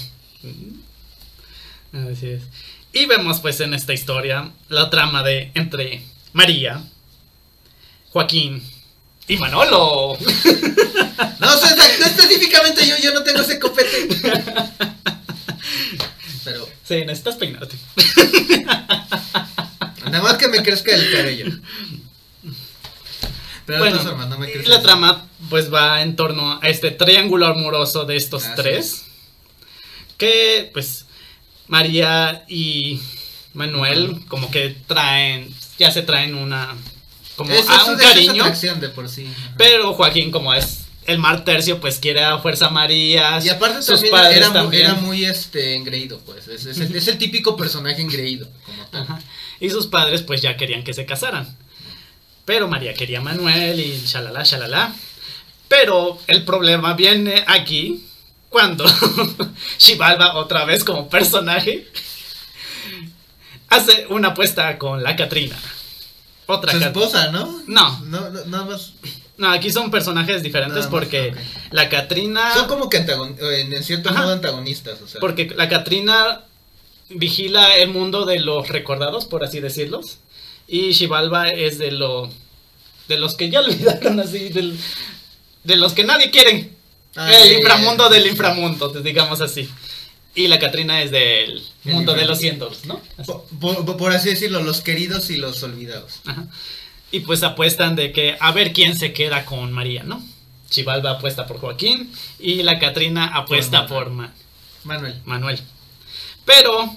[1.93, 2.43] Así es.
[2.93, 6.03] Y vemos pues en esta historia la trama de entre
[6.33, 6.83] María,
[8.17, 8.62] Joaquín
[9.29, 10.17] y Manolo.
[11.39, 14.09] No, o sea, no específicamente yo, yo no tengo ese copete.
[16.45, 17.77] Pero Sí, necesitas peinarte.
[20.05, 21.47] nada más que me crezca el cabello.
[23.67, 26.91] Pero Bueno, formas, no me y crece la trama pues va en torno a este
[26.91, 29.05] triángulo amoroso de estos tres.
[30.17, 31.05] Que pues
[31.67, 33.01] María y
[33.53, 36.77] Manuel como que traen, ya se traen una,
[37.37, 38.43] como Es- a eso un cariño.
[38.43, 39.26] atracción de por sí.
[39.26, 39.55] ajá.
[39.59, 43.39] Pero Joaquín como es el mar tercio pues quiere a fuerza María.
[43.43, 44.82] Y aparte sus también padres era, también.
[44.87, 46.49] era muy este engreído, pues.
[46.49, 48.49] Es, es el, es el típico personaje engreído.
[48.64, 49.03] Como tal.
[49.03, 49.18] Ajá.
[49.61, 51.57] Y sus padres pues ya querían que se casaran.
[52.45, 54.95] Pero María quería a Manuel y shalala, shalala.
[55.68, 58.05] Pero el problema viene aquí
[58.51, 58.84] cuando
[59.78, 61.89] Shivalba otra vez como personaje
[63.68, 65.57] hace una apuesta con la Catrina.
[66.47, 67.63] Otra Su esposa, ¿no?
[67.67, 68.01] No.
[68.05, 68.93] No, no, nada más.
[69.37, 71.35] No, aquí son personajes diferentes más, porque
[71.71, 74.23] la Catrina Son como que en, cierto Ajá.
[74.23, 75.21] modo antagonistas, o sea.
[75.21, 76.43] Porque la Catrina
[77.11, 80.19] vigila el mundo de los recordados, por así decirlos.
[80.69, 82.31] Y Shivalba es de lo
[83.09, 84.79] de los que ya olvidaron así, del,
[85.65, 86.71] de los que nadie quiere.
[87.15, 89.69] Ah, el sí, inframundo sí, del inframundo, digamos así.
[90.37, 93.01] Y la Catrina es del El mundo de los cientos, ¿no?
[93.16, 93.32] Así.
[93.59, 96.20] Por, por- por así decirlo, los queridos y los olvidados.
[96.26, 96.47] Ajá.
[97.11, 100.22] Y pues apuestan de que a ver quién se queda con María, ¿no?
[100.68, 104.34] Chivalba apuesta por Joaquín y la Catrina apuesta Por por Ma-
[104.84, 105.20] Manuel.
[105.24, 105.61] Manuel.
[106.45, 106.95] Pero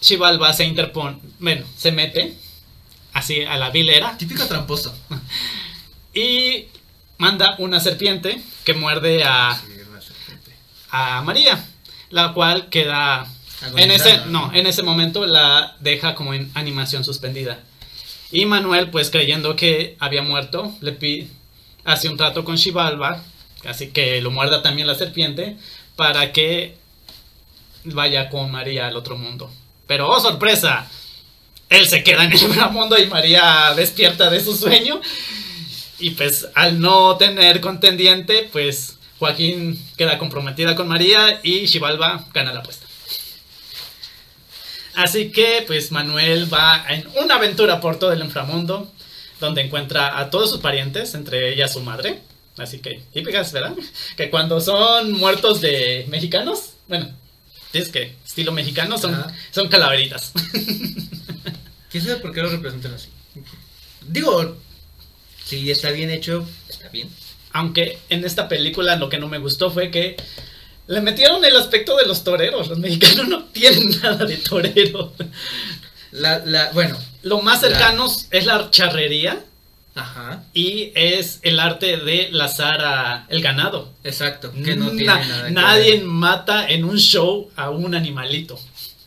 [0.00, 2.34] Chivalba se interpone, bueno, se mete
[3.12, 4.94] así a la vilera Típico tramposo.
[6.14, 6.66] y
[7.18, 9.71] manda una serpiente que muerde a, Sí.
[10.92, 11.64] A María,
[12.10, 13.26] la cual queda
[13.76, 14.52] en ese ¿no?
[14.52, 17.60] en ese momento la deja como en animación suspendida.
[18.30, 21.28] Y Manuel, pues creyendo que había muerto, le pide
[21.84, 23.22] hace un trato con Shivalba,
[23.66, 25.56] así que lo muerda también la serpiente
[25.96, 26.76] para que
[27.84, 29.50] vaya con María al otro mundo.
[29.86, 30.88] Pero oh sorpresa,
[31.68, 35.00] él se queda en el mundo y María despierta de su sueño.
[35.98, 42.52] Y pues al no tener contendiente, pues Joaquín queda comprometida con María y Shivalba gana
[42.52, 42.88] la apuesta.
[44.96, 48.92] Así que pues Manuel va en una aventura por todo el inframundo,
[49.38, 52.18] donde encuentra a todos sus parientes, entre ellas su madre.
[52.58, 53.76] Así que típicas, ¿verdad?
[54.16, 57.08] Que cuando son muertos de mexicanos, bueno,
[57.72, 59.32] es que estilo mexicano son, Ajá.
[59.52, 60.32] son calaveritas.
[61.92, 63.08] ¿Quién sabe por qué lo representan así?
[64.00, 64.56] Digo,
[65.44, 67.08] si está bien hecho, está bien.
[67.52, 70.16] Aunque en esta película lo que no me gustó fue que
[70.86, 72.68] le metieron el aspecto de los toreros.
[72.68, 75.12] Los mexicanos no tienen nada de torero.
[76.12, 79.42] La, la, bueno, Lo más La- cercano es la charrería
[79.94, 83.92] ajá, y es el arte de lazar a el ganado.
[84.04, 86.04] exacto, que no tiene Na- nada que nadie ver.
[86.04, 88.58] mata en un show a un animalito.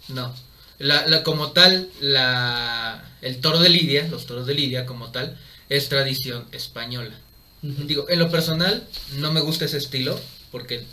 [0.07, 0.33] No.
[0.79, 5.37] La, la- como tal, la, el toro de Lidia, los toros de Lidia como tal,
[5.69, 7.11] es tradición española.
[7.87, 8.87] Digo, en lo personal,
[9.17, 10.19] no me gusta ese estilo,
[10.51, 10.83] porque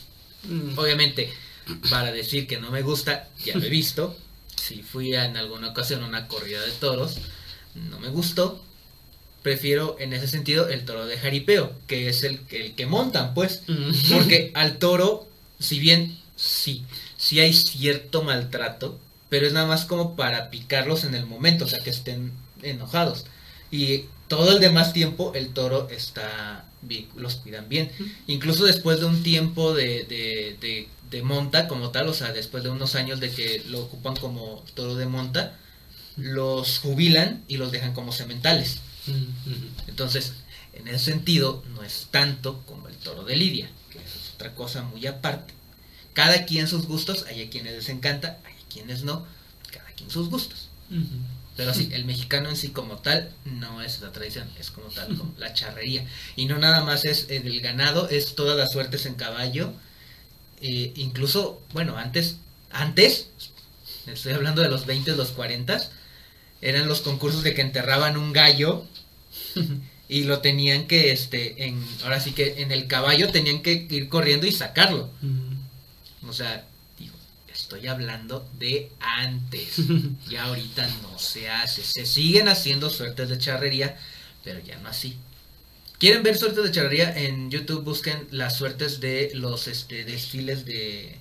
[0.44, 0.76] Mm.
[0.76, 1.32] obviamente,
[1.88, 4.16] para decir que no me gusta, ya lo he visto.
[4.56, 7.18] Si fui a, en alguna ocasión a una corrida de toros,
[7.74, 8.60] no me gustó.
[9.42, 13.62] Prefiero en ese sentido el toro de jaripeo, que es el, el que montan, pues.
[14.12, 16.82] Porque al toro, si bien sí,
[17.16, 21.68] sí hay cierto maltrato, pero es nada más como para picarlos en el momento, o
[21.68, 23.24] sea, que estén enojados.
[23.70, 27.92] Y todo el demás tiempo el toro está bien, los cuidan bien.
[28.26, 32.62] Incluso después de un tiempo de, de, de, de monta como tal, o sea, después
[32.62, 35.58] de unos años de que lo ocupan como toro de monta,
[36.16, 38.78] los jubilan y los dejan como sementales.
[39.86, 40.32] Entonces,
[40.72, 44.80] en ese sentido, no es tanto como el toro de Lidia, que es otra cosa
[44.80, 45.52] muy aparte.
[46.14, 49.26] Cada quien sus gustos, hay a quienes les encanta, hay a quienes no,
[49.70, 50.70] cada quien sus gustos.
[51.56, 55.16] Pero sí, el mexicano en sí como tal no es la tradición, es como tal
[55.16, 56.06] como la charrería.
[56.36, 59.72] Y no nada más es el ganado, es todas las suertes en caballo.
[60.60, 62.36] Eh, incluso, bueno, antes,
[62.70, 63.28] antes,
[64.06, 65.80] estoy hablando de los 20, los 40,
[66.60, 68.86] eran los concursos de que enterraban un gallo
[70.08, 74.08] y lo tenían que, este, en, ahora sí que en el caballo tenían que ir
[74.08, 75.10] corriendo y sacarlo.
[76.28, 76.64] O sea,
[77.76, 79.76] estoy hablando de antes.
[80.28, 81.82] Ya ahorita no se hace.
[81.82, 83.96] Se siguen haciendo suertes de charrería,
[84.44, 85.16] pero ya no así.
[85.98, 87.16] ¿Quieren ver suertes de charrería?
[87.16, 91.16] En YouTube busquen las suertes de los este, desfiles de.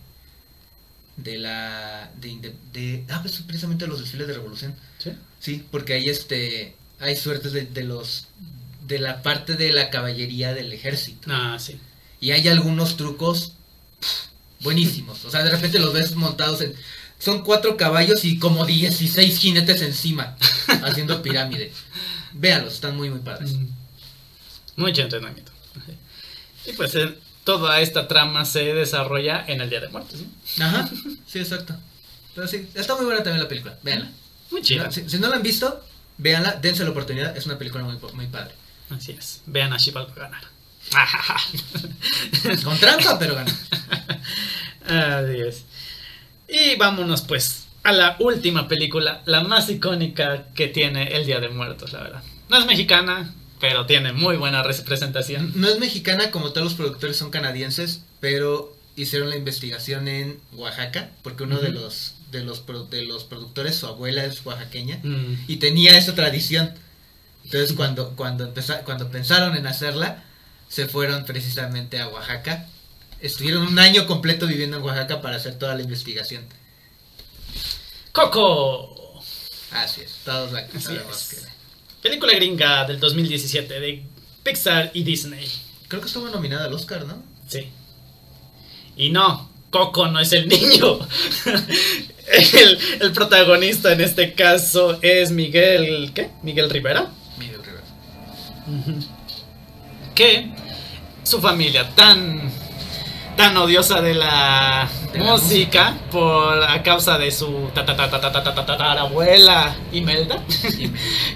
[1.18, 2.10] De la.
[2.20, 4.76] De, de- de- ah, pues precisamente los desfiles de revolución.
[4.98, 5.12] ¿Sí?
[5.40, 6.76] Sí, porque ahí este.
[7.00, 8.28] Hay suertes de, de los.
[8.88, 11.28] De la parte de la caballería del ejército.
[11.32, 11.80] Ah, sí.
[12.20, 13.54] Y hay algunos trucos
[14.00, 14.31] pff,
[14.62, 15.26] buenísimos.
[15.26, 16.74] O sea, de repente los ves montados en...
[17.20, 20.36] Son cuatro caballos y como 16 jinetes encima,
[20.84, 21.72] haciendo pirámide.
[22.34, 23.54] Véanlos, están muy, muy padres.
[23.54, 23.68] Mm.
[24.78, 25.52] Mucho entrenamiento.
[26.66, 30.20] Y pues eh, toda esta trama se desarrolla en el Día de Muertos.
[30.58, 30.66] ¿no?
[30.66, 30.90] Ajá,
[31.28, 31.76] sí, exacto.
[32.34, 33.78] Pero sí, está muy buena también la película.
[33.84, 34.10] Véanla.
[34.50, 34.92] Muy chida.
[34.92, 35.84] Si, si no la han visto,
[36.18, 37.36] véanla, dense la oportunidad.
[37.38, 38.54] Es una película muy, muy padre.
[38.90, 39.42] Así es.
[39.46, 40.44] Vean a Xibalba ganar.
[42.64, 43.52] Con trampa, pero gana.
[44.86, 45.64] Así es.
[46.48, 51.50] Y vámonos pues a la última película, la más icónica que tiene el Día de
[51.50, 52.24] Muertos, la verdad.
[52.50, 55.54] No es mexicana, pero tiene muy buena representación.
[55.56, 61.10] No es mexicana como todos los productores son canadienses, pero hicieron la investigación en Oaxaca,
[61.24, 65.46] porque uno de los de los de los productores, su abuela es oaxaqueña Mm.
[65.48, 66.74] y tenía esa tradición.
[67.46, 70.24] Entonces cuando cuando empeza- cuando pensaron en hacerla,
[70.72, 72.66] se fueron precisamente a Oaxaca.
[73.20, 76.46] Estuvieron un año completo viviendo en Oaxaca para hacer toda la investigación.
[78.14, 79.22] Coco.
[79.72, 81.30] Así es, todos la Así es.
[81.44, 81.52] que-
[82.02, 84.04] Película gringa del 2017 de
[84.44, 85.46] Pixar y Disney.
[85.90, 87.22] Creo que estuvo nominada al Oscar, ¿no?
[87.48, 87.68] Sí.
[88.96, 91.00] Y no, Coco no es el niño.
[92.34, 96.12] el, el protagonista en este caso es Miguel.
[96.16, 96.32] ¿Qué?
[96.44, 97.10] Miguel Rivera.
[97.38, 97.84] Miguel Rivera.
[100.16, 100.52] Que
[101.32, 102.52] su familia tan
[103.38, 107.70] tan odiosa de la, música, por a causa de su
[108.98, 110.44] abuela Imelda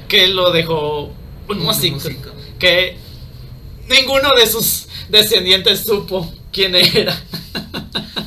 [0.09, 1.13] que lo dejó
[1.47, 1.99] un músico,
[2.59, 2.97] que
[3.87, 7.17] ninguno de sus descendientes supo quién era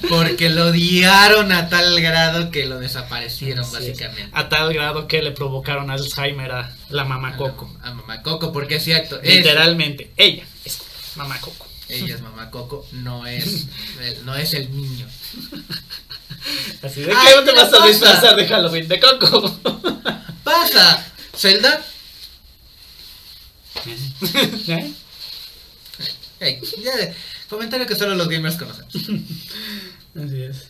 [0.09, 4.31] porque lo odiaron a tal grado que lo desaparecieron, básicamente.
[4.33, 7.71] A tal grado que le provocaron Alzheimer a la mamá a Coco.
[7.83, 9.21] La, a mamá Coco, porque es cierto.
[9.23, 10.45] Literalmente, ella
[11.19, 11.67] mamá Coco.
[11.89, 13.67] ella es mamá Coco, no es,
[14.01, 15.07] el, no es el niño.
[16.83, 19.61] Así de que no te ¿qué le vas a disfrazar de Halloween de Coco.
[20.45, 21.05] ¡Pasa!
[21.37, 21.83] ¿Zelda?
[24.69, 24.93] ¿Eh?
[26.41, 27.15] Hey, ya de-
[27.49, 28.95] comentario que solo los gamers conocemos.
[28.95, 30.69] Así es.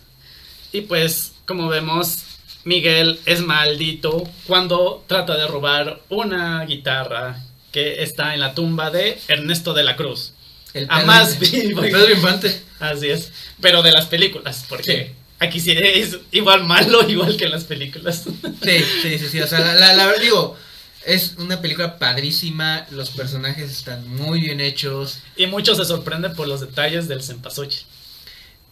[0.73, 2.19] Y pues, como vemos,
[2.65, 7.43] Miguel es maldito cuando trata de robar una guitarra
[7.73, 10.33] que está en la tumba de Ernesto de la Cruz.
[10.75, 12.61] El A más Pedro Infante.
[12.81, 13.31] Así es.
[13.61, 15.15] Pero de las películas, porque Sí.
[15.41, 18.25] aquí sí es igual malo, igual que en las películas.
[18.63, 19.41] Sí, sí, sí, sí.
[19.41, 20.57] O sea, la, la, la- digo,
[21.07, 22.87] es una película padrísima.
[22.91, 25.19] Los personajes están muy bien hechos.
[25.37, 27.83] y muchos se sorprenden por los detalles del cempasúchil.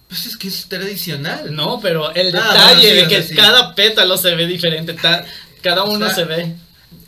[0.08, 1.52] Pues es que es tradicional.
[1.54, 3.34] No, pero el Ah, detalle bueno, sí, de que sí.
[3.34, 5.24] cada pétalo se ve diferente, ta-
[5.62, 6.54] cada O uno sea, se ve.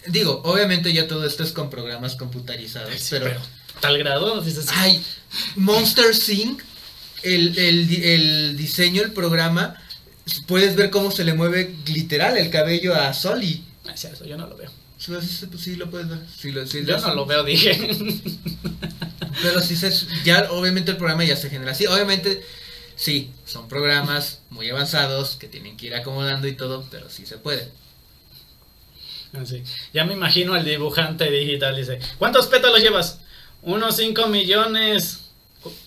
[0.08, 3.26] Digo, obviamente ya todo esto es con programas computarizados, Sí, pero...
[3.26, 3.40] pero
[3.80, 5.02] tal grado, dices, Ay,
[5.56, 6.62] Monster Sync,
[7.22, 9.74] el, el, el diseño, el programa,
[10.46, 13.64] puedes ver cómo se le mueve literal el cabello a Soli.
[13.86, 14.70] Ah, sí, eso yo no lo veo.
[14.98, 16.18] Sí, sí, pues sí lo puedes ver.
[16.36, 17.88] Sí, lo- sí, Yo no lo veo, dije.
[19.42, 19.92] Pero sí se,
[20.24, 21.86] ya obviamente el programa ya se genera así.
[21.86, 22.42] Obviamente,
[22.96, 27.38] sí, son programas muy avanzados que tienen que ir acomodando y todo, pero sí se
[27.38, 27.70] puede.
[29.40, 29.62] Así.
[29.94, 33.20] Ya me imagino al dibujante digital, dice, ¿cuántos pétalos llevas?
[33.62, 35.20] Unos 5 millones.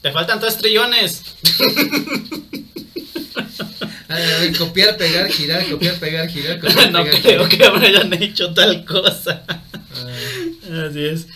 [0.01, 1.24] Te faltan 3 trillones.
[4.09, 7.80] A ver, copiar, pegar, girar, copiar, pegar, girar, copiar, no pegar, creo girar.
[7.80, 9.43] que hayan hecho tal cosa.
[9.74, 11.28] Ah, Así es.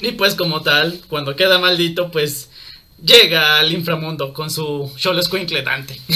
[0.00, 2.48] Y pues como tal, cuando queda maldito, pues
[3.04, 6.00] llega al inframundo con su Cholo Escuincle Dante.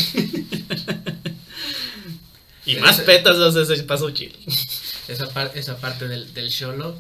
[2.67, 4.37] y más Ese- pétalos de ese paso chile.
[5.09, 6.97] esa, par- esa parte del, del Sholo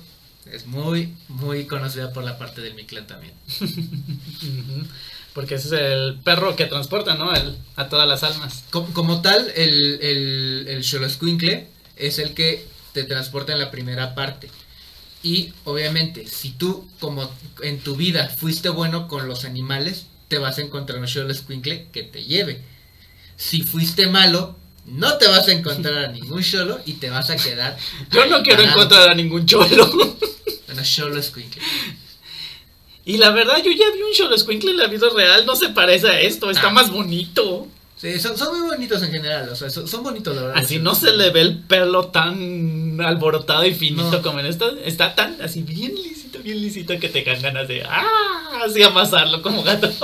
[0.52, 3.32] es muy, muy conocida por la parte del Mictlán también.
[5.32, 7.34] Porque ese es el perro que transporta, ¿no?
[7.34, 8.64] El- a todas las almas.
[8.70, 11.66] Como, como tal, el, el, el Xoloscuincle
[11.96, 14.48] es el que te transporta en la primera parte.
[15.22, 17.30] Y obviamente, si tú, como
[17.62, 22.02] en tu vida, fuiste bueno con los animales, te vas a encontrar un Xoloscuincle que
[22.02, 22.62] te lleve.
[23.36, 27.36] Si fuiste malo, no te vas a encontrar a ningún Xolo y te vas a
[27.36, 27.76] quedar.
[28.10, 28.78] Yo no quiero parado.
[28.80, 30.16] encontrar a ningún cholo.
[30.76, 31.62] Bueno, Xoloscuincle.
[33.04, 35.46] y la verdad, yo ya vi un Cholo Escuincle en la vida real.
[35.46, 36.50] No se parece a esto.
[36.50, 36.72] Está Ah.
[36.72, 37.68] más bonito.
[37.98, 40.58] Sí, son, son muy bonitos en general, o sea, son, son bonitos, la verdad.
[40.62, 44.22] Así no se le ve el pelo tan alborotado y finito No.
[44.22, 44.76] como en esto.
[44.84, 48.60] Está tan así bien lisito, bien lisito que te dan ganas de ¡ah!
[48.66, 49.90] así amasarlo como gato.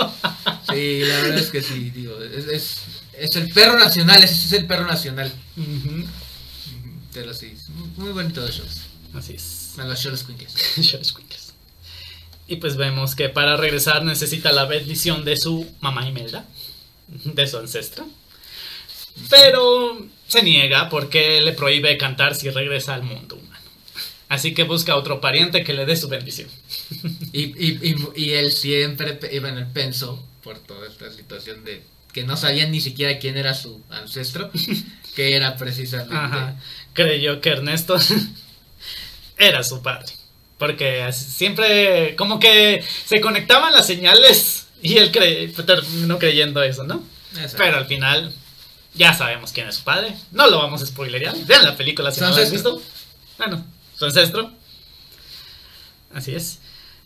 [0.72, 2.80] Sí, la verdad es que sí, digo, es, es,
[3.18, 5.30] es el perro nacional, ese es el perro nacional.
[5.56, 6.06] Ujú.
[7.12, 7.52] Pero sí,
[7.98, 8.80] muy bonito de shows.
[9.12, 9.61] Así es.
[9.78, 11.12] A los shows Quinkles.
[12.48, 16.44] Y pues vemos que para regresar necesita la bendición de su mamá Imelda,
[17.06, 18.04] de su ancestra.
[19.30, 23.64] Pero se niega porque le prohíbe cantar si regresa al mundo humano.
[24.28, 26.48] Así que busca otro pariente que le dé su bendición.
[27.32, 32.24] Y, y, y, y él siempre, bueno, él pensó, por toda esta situación de que
[32.24, 34.50] no sabían ni siquiera quién era su ancestro,
[35.14, 36.14] que era precisamente.
[36.14, 36.56] Ajá.
[36.92, 37.96] Creyó que Ernesto
[39.46, 40.12] era su padre.
[40.58, 47.02] Porque siempre como que se conectaban las señales y él cre- terminó creyendo eso, ¿no?
[47.32, 47.56] Exacto.
[47.58, 48.32] Pero al final
[48.94, 50.14] ya sabemos quién es su padre.
[50.30, 51.34] No lo vamos a spoilerear.
[51.46, 52.82] Vean la película si no la han visto.
[53.38, 53.64] Bueno,
[53.98, 54.52] su ancestro.
[56.14, 56.58] Así es.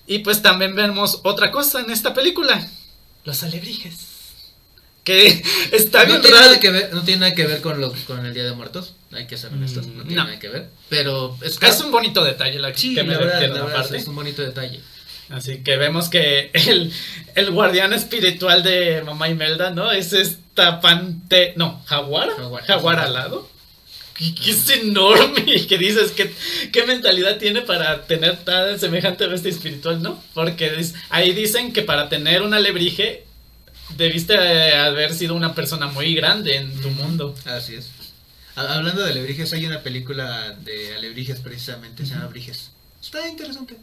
[0.06, 2.68] Y pues también vemos otra cosa en esta película.
[3.24, 3.94] Los alebrijes.
[5.06, 5.42] Que
[5.72, 6.46] está no bien tiene, raro.
[6.48, 8.94] nada que ver, no tiene nada que ver con, lo, con el Día de Muertos,
[9.12, 10.24] hay que ser honestos, no Mm, tiene no.
[10.24, 10.68] nada que ver.
[10.88, 13.80] Pero está, Es un bonito detalle la sí, que me la verdad, metieron la verdad,
[13.80, 13.96] aparte.
[13.98, 14.80] es un bonito detalle.
[15.28, 16.92] Así que vemos que el,
[17.36, 19.90] el guardián espiritual de Mamá Imelda, ¿no?
[19.92, 21.52] Es esta pante...
[21.56, 22.30] No, jaguar.
[22.36, 22.64] Jaguar.
[22.64, 23.48] Jaguar alado.
[24.14, 26.32] Que, que es enorme y que dices que
[26.72, 30.22] qué mentalidad tiene para tener tan semejante bestia espiritual, ¿no?
[30.32, 33.25] Porque ahí dicen que para tener un alebrije
[33.96, 37.34] debiste eh, haber sido una persona muy grande en tu mundo.
[37.44, 37.90] Así es.
[38.56, 42.30] Ha- Hablando de alebrijes, hay una película de alebrijes precisamente, se llama.
[43.02, 43.76] Está interesante.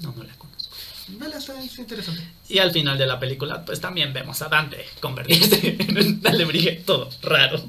[0.00, 0.74] No, no la conozco.
[1.08, 2.22] Vale, está, está interesante.
[2.48, 6.82] Y al final de la película, pues también vemos a Dante convertirse en un alebrije
[6.84, 7.62] todo raro.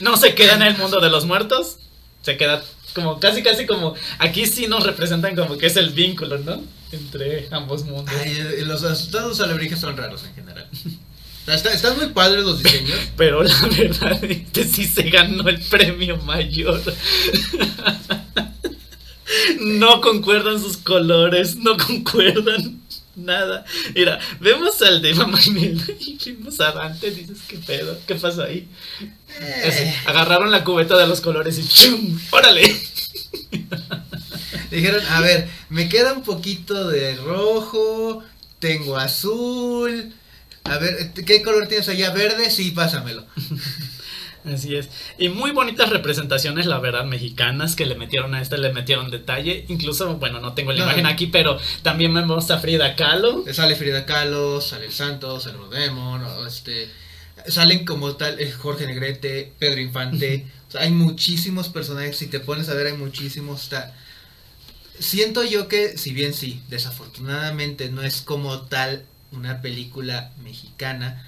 [0.00, 1.76] No se queda en el mundo de los muertos,
[2.22, 2.62] se queda
[2.94, 3.94] como casi, casi como.
[4.18, 6.62] Aquí sí nos representan como que es el vínculo, ¿no?
[6.92, 8.14] Entre ambos mundos.
[8.20, 8.80] Ay, eh, los,
[9.10, 10.68] todos los alebrijes son raros en general.
[11.46, 12.98] Está- están muy padres los diseños.
[13.16, 16.80] Pero la verdad, este sí se ganó el premio mayor.
[19.60, 22.80] No concuerdan sus colores, no concuerdan
[23.16, 23.64] nada.
[23.94, 27.10] Mira, vemos al de Mamá y vemos a Dante.
[27.10, 27.98] Dices, ¿qué pedo?
[28.06, 28.68] ¿Qué pasó ahí?
[29.66, 32.18] Así, Eh, agarraron la cubeta de los colores y ¡chum!
[32.30, 32.76] ¡Órale!
[34.76, 38.22] Dijeron, a ver, me queda un poquito de rojo,
[38.58, 40.12] tengo azul.
[40.64, 42.10] A ver, ¿qué color tienes allá?
[42.12, 42.50] ¿Verde?
[42.50, 43.26] Sí, pásamelo.
[44.44, 44.88] Así es.
[45.18, 49.64] Y muy bonitas representaciones, la verdad, mexicanas que le metieron a este, le metieron detalle.
[49.68, 50.84] Incluso, bueno, no tengo la No.
[50.86, 53.44] imagen aquí, pero también vemos a Frida Kahlo.
[53.52, 56.88] Sale Frida Kahlo, sale el Santos, sale Rodemon, este,
[57.46, 60.46] salen como tal eh, Jorge Negrete, Pedro Infante.
[60.68, 63.62] o sea, hay muchísimos personajes, si te pones a ver, hay muchísimos.
[63.62, 63.94] Está...
[65.02, 71.26] Siento yo que, si bien sí, desafortunadamente no es como tal una película mexicana,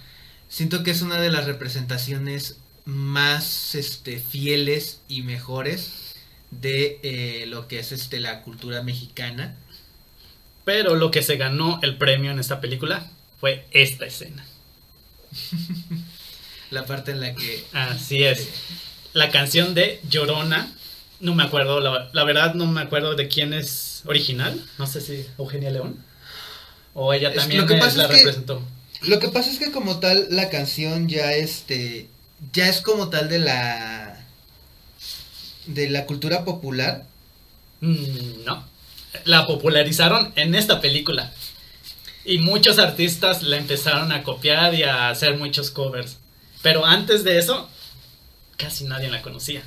[0.49, 6.15] siento que es una de las representaciones más este, fieles y mejores
[6.53, 9.57] de eh, lo que es este, la cultura mexicana.
[10.65, 13.11] Pero lo que se ganó el premio en esta película
[13.41, 14.47] fue esta escena.
[16.71, 17.65] La parte en la que...
[17.73, 18.49] Así es.
[19.13, 20.73] La canción de Llorona,
[21.21, 24.61] no me acuerdo, la, la verdad no me acuerdo de quién es original.
[24.79, 25.97] No sé si Eugenia León.
[26.95, 28.63] O ella también lo que la es que- representó.
[29.03, 32.09] Lo que pasa es que como tal la canción ya este
[32.53, 34.25] ya es como tal de la
[35.67, 37.05] de la cultura popular.
[37.81, 38.65] Mm, no.
[39.25, 41.33] La popularizaron en esta película.
[42.25, 46.17] Y muchos artistas la empezaron a copiar y a hacer muchos covers.
[46.63, 47.69] Pero antes de eso,
[48.57, 49.63] casi nadie la conocía.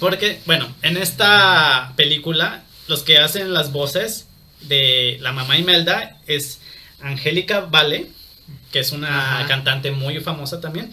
[0.00, 4.26] Porque, bueno, en esta película, los que hacen las voces
[4.62, 6.58] de la mamá Imelda es
[7.00, 8.08] Angélica Vale,
[8.72, 9.46] que es una Ajá.
[9.46, 10.90] cantante muy famosa también.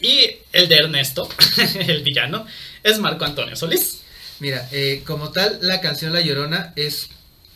[0.00, 1.28] Y el de Ernesto,
[1.86, 2.46] el villano,
[2.82, 4.00] es Marco Antonio Solís.
[4.40, 7.08] Mira, eh, como tal la canción La Llorona es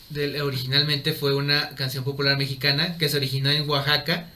[0.09, 4.29] del- originalmente fue una canción popular mexicana que se originó en Oaxaca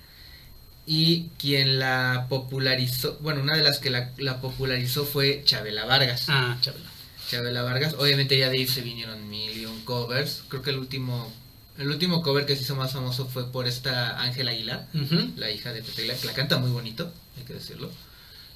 [0.87, 6.25] y quien la popularizó, bueno, una de las que la, la popularizó fue Chabela Vargas.
[6.29, 6.89] Ah, chabela.
[7.29, 7.93] Chabela Vargas.
[7.99, 10.43] Obviamente ya de ahí se vinieron mil y un covers.
[10.47, 11.31] Creo que el último
[11.77, 14.87] el último cover que se hizo más famoso fue por esta Ángela Aguilar,
[15.35, 17.91] la hija de Pepe Aguilar, que la canta muy bonito, hay que decirlo.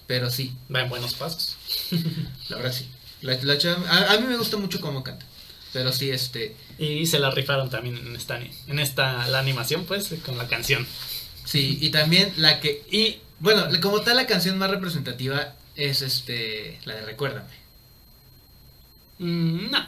[0.08, 1.56] Pero sí, Va en buenos pasos.
[2.50, 2.88] la verdad sí.
[3.22, 5.24] La, la chava- a, a mí me gusta mucho cómo canta.
[5.72, 10.10] Pero sí, este, Y se la rifaron también en esta, en esta la animación, pues,
[10.26, 10.88] con la canción.
[11.52, 16.80] Sí, y también la que Y bueno, como tal la canción más representativa es este
[16.86, 17.50] la de Recuérdame.
[19.20, 19.86] mm, no,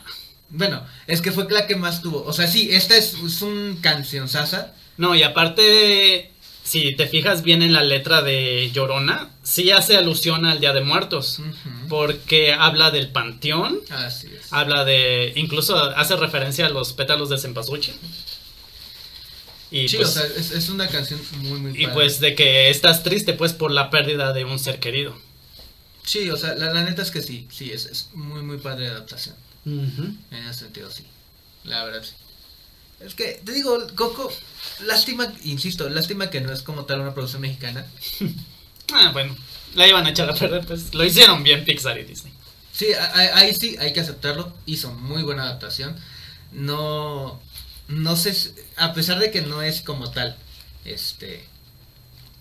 [0.49, 2.23] Bueno, es que fue la que más tuvo.
[2.25, 4.73] O sea, sí, esta es, es un canción sasa.
[4.97, 6.31] no, y aparte,
[6.63, 10.81] si te fijas bien en la letra de Llorona, sí hace alusión al Día de
[10.81, 11.41] Muertos,
[11.89, 14.53] porque habla del panteón, Así es.
[14.53, 17.95] habla de, incluso hace referencia a los pétalos de cempasúchil.
[19.73, 21.93] Y sí, pues, o sea, es, es una canción muy, muy y padre.
[21.93, 25.17] pues de que estás triste pues por la pérdida de un ser querido.
[26.05, 28.85] Sí, o sea, la, la neta es que sí, sí, es, es muy, muy padre
[28.85, 29.35] la adaptación.
[29.65, 31.03] En ese sentido, sí.
[31.63, 32.13] La verdad, sí.
[32.99, 34.31] Es que, te digo, Coco,
[34.85, 37.85] lástima, insisto, lástima que no es como tal una producción mexicana.
[38.91, 39.35] Ah, bueno,
[39.75, 42.33] la iban a echar a perder, pues lo hicieron bien Pixar y Disney.
[42.73, 42.87] Sí,
[43.33, 44.53] ahí sí, hay que aceptarlo.
[44.65, 45.95] Hizo muy buena adaptación.
[46.51, 47.41] No,
[47.87, 48.33] no sé,
[48.77, 50.35] a pesar de que no es como tal,
[50.85, 51.45] este,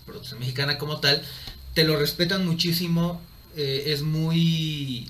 [0.05, 1.21] producción mexicana como tal,
[1.73, 3.21] te lo respetan muchísimo.
[3.55, 5.09] eh, es muy,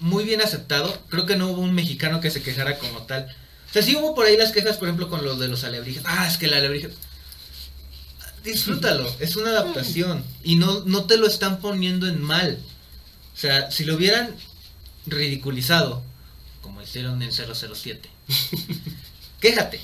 [0.00, 0.92] muy bien aceptado.
[1.08, 3.26] Creo que no hubo un mexicano que se quejara como tal.
[3.70, 6.02] O sea, sí hubo por ahí las quejas, por ejemplo, con lo de los alebrijes.
[6.06, 6.90] Ah, es que el alebrije...
[8.44, 10.24] Disfrútalo, es una adaptación.
[10.42, 12.58] Y no, no te lo están poniendo en mal.
[13.34, 14.34] O sea, si lo hubieran
[15.06, 16.02] ridiculizado,
[16.62, 18.08] como hicieron en 007,
[19.40, 19.80] quéjate.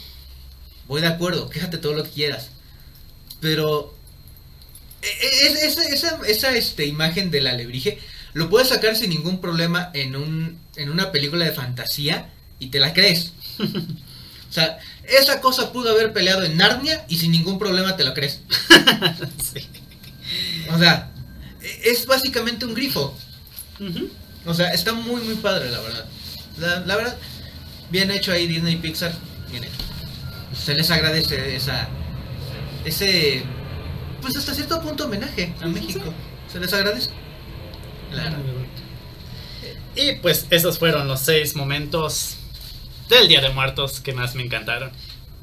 [0.86, 2.50] Voy de acuerdo, quéjate todo lo que quieras.
[3.40, 3.94] Pero
[5.02, 7.98] e- e- es- esa, esa, esa, este, imagen del alebrije
[8.32, 12.80] lo puedes sacar sin ningún problema en, un, en una película de fantasía y te
[12.80, 13.32] la crees.
[14.50, 18.14] O sea, esa cosa pudo haber peleado en Narnia y sin ningún problema te la
[18.14, 18.38] crees.
[19.52, 19.66] Sí.
[20.72, 21.10] O sea,
[21.60, 23.16] e- es básicamente un grifo.
[24.46, 26.04] O sea, está muy, muy padre, la verdad.
[26.58, 27.16] La, la verdad,
[27.90, 29.12] bien hecho ahí Disney y Pixar.
[30.56, 31.88] Se les agradece esa.
[32.84, 33.42] Ese.
[34.22, 36.14] Pues hasta cierto punto homenaje a Sí, sí, México.
[36.52, 37.10] Se les agradece.
[38.12, 38.38] La verdad.
[39.96, 42.36] Y pues esos fueron los seis momentos
[43.08, 44.90] del Día de Muertos que más me encantaron.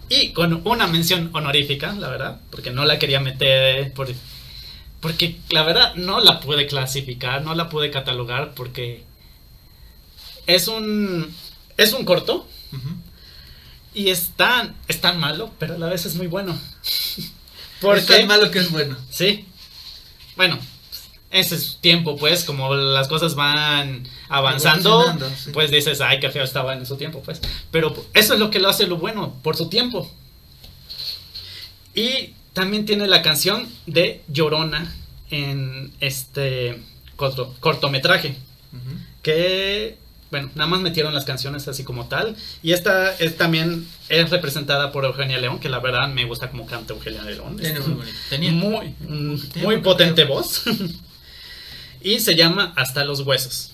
[0.09, 4.13] Y con una mención honorífica, la verdad, porque no la quería meter, por-
[4.99, 9.03] porque la verdad no la pude clasificar, no la pude catalogar, porque
[10.47, 11.33] es un,
[11.77, 12.89] es un corto Ujú.
[13.93, 16.57] Y es tan, es tan malo, pero a la vez es muy bueno.
[17.97, 18.95] Es tan malo que es bueno.
[19.09, 19.45] Sí.
[20.35, 20.59] Bueno,
[21.31, 25.49] ese es tiempo, pues, como las cosas van avanzando, sí.
[25.51, 27.41] pues dices, ay, qué feo estaba en su tiempo, pues.
[27.71, 30.09] Pero eso es lo que lo hace lo bueno, por su tiempo.
[31.93, 34.93] Y también tiene la canción de Llorona
[35.29, 36.81] en este
[37.17, 38.35] corto- cortometraje,
[39.23, 39.97] que,
[40.31, 42.37] bueno, nada más metieron las canciones así como tal.
[42.63, 46.65] Y esta es también es representada por Eugenia León, que la verdad me gusta como
[46.65, 47.57] canta Eugenia León.
[47.57, 48.17] Tiene muy bonito.
[48.29, 48.51] Tenía.
[48.51, 50.63] Muy, Tenía muy un potente voz.
[52.01, 53.71] y se llama Hasta los Huesos.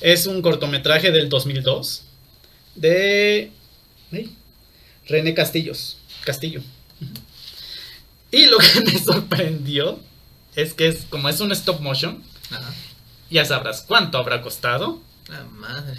[0.00, 2.02] Es un cortometraje del 2002
[2.74, 3.50] de
[5.08, 5.96] René Castillos.
[6.24, 6.60] Castillo.
[8.30, 9.98] Y lo que me sorprendió
[10.54, 12.74] es que es como es un stop motion, Ajá.
[13.30, 15.00] ya sabrás cuánto habrá costado.
[15.28, 15.96] La madre.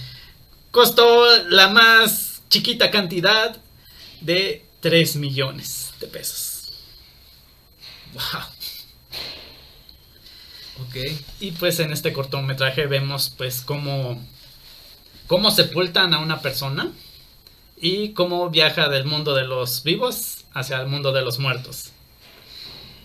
[0.72, 3.58] Costó la más chiquita cantidad
[4.22, 6.74] de 3 millones de pesos.
[8.14, 8.42] Wow.
[10.88, 10.96] Ok.
[11.40, 14.22] Y pues en este cortometraje vemos pues cómo,
[15.28, 16.92] cómo sepultan a una persona
[17.80, 21.92] y cómo viaja del mundo de los vivos hacia el mundo de los muertos.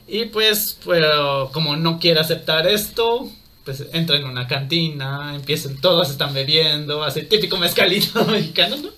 [0.06, 1.04] Y pues, pues
[1.52, 3.30] como no quiere aceptar esto,
[3.64, 8.90] pues entra en una cantina, empiezan, todos están bebiendo, así típico mezcalito mexicano, ¿no?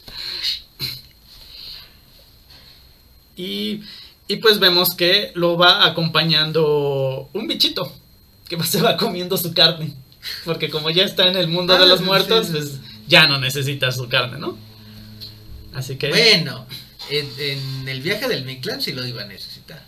[3.37, 3.83] Y,
[4.29, 7.93] y pues vemos que lo va acompañando un bichito
[8.49, 9.93] que se va comiendo su carne.
[10.45, 12.73] Porque como ya está en el mundo Ah, de los sí, muertos, sí, pues
[13.07, 14.57] ya no necesita su carne, ¿no?
[15.75, 16.09] Así que...
[16.09, 16.67] Bueno,
[17.11, 19.85] en, en el viaje del Mictlán sí lo iba a necesitar.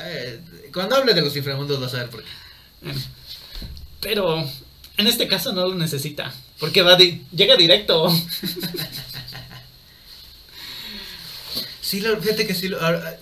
[0.00, 0.40] Eh,
[0.72, 2.30] cuando hable de los inframundos vas a ver por qué.
[2.80, 3.00] Bueno,
[4.00, 4.38] Pero
[4.96, 6.32] en este caso no lo necesita.
[6.58, 8.10] Porque va di- llega directo.
[11.80, 13.18] Sí, fíjate que sí, lo, ahora,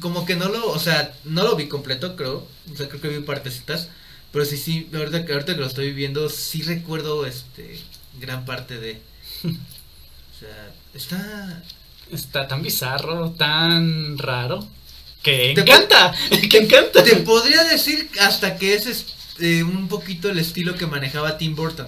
[0.00, 2.46] como que no lo, o sea, no lo vi completo, creo.
[2.72, 3.88] O sea, creo que vi partecitas.
[4.32, 7.78] Pero sí, sí, ahorita, que- ahorita que lo estoy viendo, sí recuerdo este
[8.20, 9.00] gran parte de...
[9.44, 11.62] O sea, está...
[12.10, 14.66] Está tan bizarro, tan raro.
[15.22, 16.14] Que Te encanta.
[16.50, 17.04] Que encanta.
[17.04, 18.86] Te podría decir hasta que es
[19.38, 21.86] este, un poquito el estilo que manejaba Tim Burton.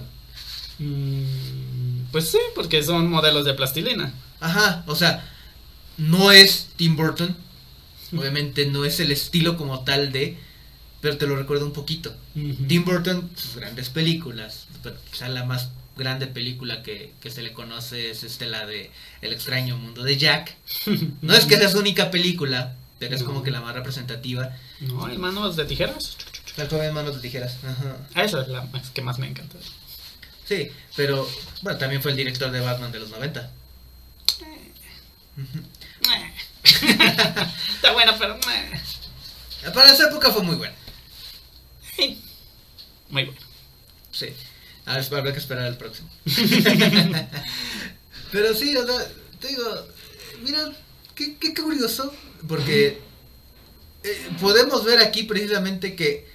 [0.78, 4.12] Mm, Pues sí, porque son modelos de plastilina.
[4.40, 5.28] Ajá, o sea,
[5.97, 7.36] no es Tim Burton.
[8.16, 10.36] Obviamente no es el estilo como tal de,
[11.01, 12.12] pero te lo recuerdo un poquito.
[12.66, 17.52] Tim Burton, sus grandes películas, pero quizá la más grande película que, que se le
[17.52, 18.90] conoce es este, la de
[19.20, 20.56] El extraño mundo de Jack.
[21.22, 23.27] No es que sea su única película, pero es No.
[23.28, 24.51] como que la más representativa.
[24.81, 26.16] No, hay manos de tijeras.
[26.56, 27.56] El joven manos de tijeras.
[27.64, 27.97] Ajá.
[28.22, 29.56] Esa es la que más me encanta.
[30.47, 31.28] Sí, pero
[31.62, 33.51] bueno, también fue el director de Batman de los 90.
[36.64, 38.35] Está bueno, pero...
[38.35, 39.72] meh.
[39.72, 40.74] Para esa época fue muy bueno.
[43.10, 43.40] Muy bueno.
[44.10, 44.35] Sí.
[44.86, 46.09] A ver, habrá que esperar al próximo.
[48.32, 49.09] Pero sí, o sea,
[49.40, 49.86] te digo,
[50.43, 50.72] mira,
[51.14, 52.14] qué, qué curioso,
[52.48, 53.01] porque
[54.02, 56.28] eh, podemos ver aquí precisamente que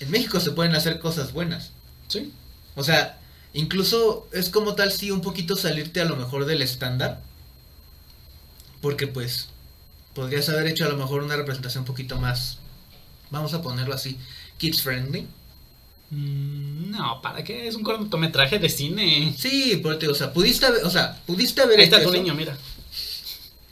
[0.00, 1.70] en México se pueden hacer cosas buenas.
[2.08, 2.32] Sí.
[2.74, 3.18] O sea,
[3.52, 7.20] incluso es como tal, sí, un poquito salirte a lo mejor del estándar.
[8.80, 9.48] Porque pues
[10.14, 12.58] podrías haber hecho a lo mejor una representación un poquito más,
[13.30, 14.18] vamos a ponerlo así,
[14.58, 15.26] kids friendly.
[16.10, 17.66] Mm, No, ¿para qué?
[17.66, 19.34] Es un cortometraje de cine.
[19.38, 22.12] Sí, digo, o sea, pudiste haber, o sea, pudiste haber Ahí está tu eso.
[22.12, 22.56] niño, mira.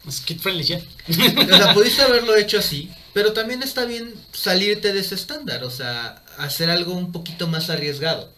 [0.09, 0.81] Es kid friendly ya.
[1.09, 5.71] O sea, pudiste haberlo hecho así, pero también está bien salirte de ese estándar, o
[5.71, 8.33] sea, hacer algo un poquito más arriesgado.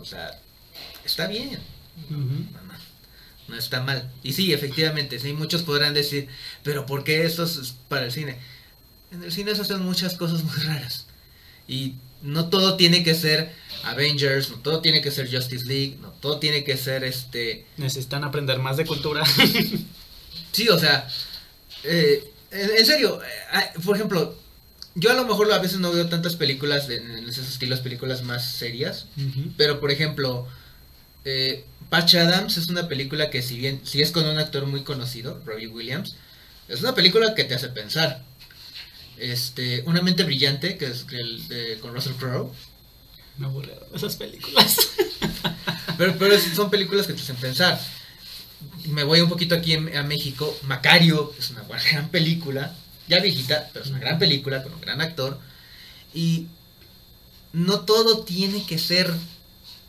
[0.00, 0.38] O sea,
[1.04, 1.60] está bien.
[3.48, 4.10] No está mal.
[4.22, 6.28] Y sí, efectivamente, sí, muchos podrán decir,
[6.62, 8.36] pero ¿por qué esto es para el cine?
[9.10, 11.06] En el cine se hacen muchas cosas muy raras.
[11.68, 13.52] Y no todo tiene que ser
[13.84, 17.66] Avengers, no todo tiene que ser Justice League, no todo tiene que ser este...
[17.76, 19.22] Necesitan aprender más de cultura.
[20.52, 21.06] Sí, o sea,
[21.84, 22.32] eh,
[22.78, 24.36] en, serio, eh, ah, por ejemplo,
[24.94, 28.22] yo a lo mejor a veces no veo tantas películas de, en esos estilos, películas
[28.22, 29.06] más serias,
[29.56, 30.46] pero por ejemplo,
[31.24, 34.82] eh, Patch Adams es una película que si bien, si es con un actor muy
[34.84, 36.16] conocido, Robbie Williams,
[36.68, 38.22] es una película que te hace pensar.
[39.18, 42.52] Este, Una mente brillante, que es el de- con Russell Crowe,
[43.42, 44.76] aburrieron esas películas.
[45.98, 47.80] pero, pero son películas que te hacen pensar.
[48.88, 52.74] Me voy un poquito aquí en- a México, Macario, es una gran película,
[53.08, 55.38] ya viejita, pero es una gran película con un gran actor.
[56.14, 56.46] Y
[57.52, 59.12] no todo tiene que ser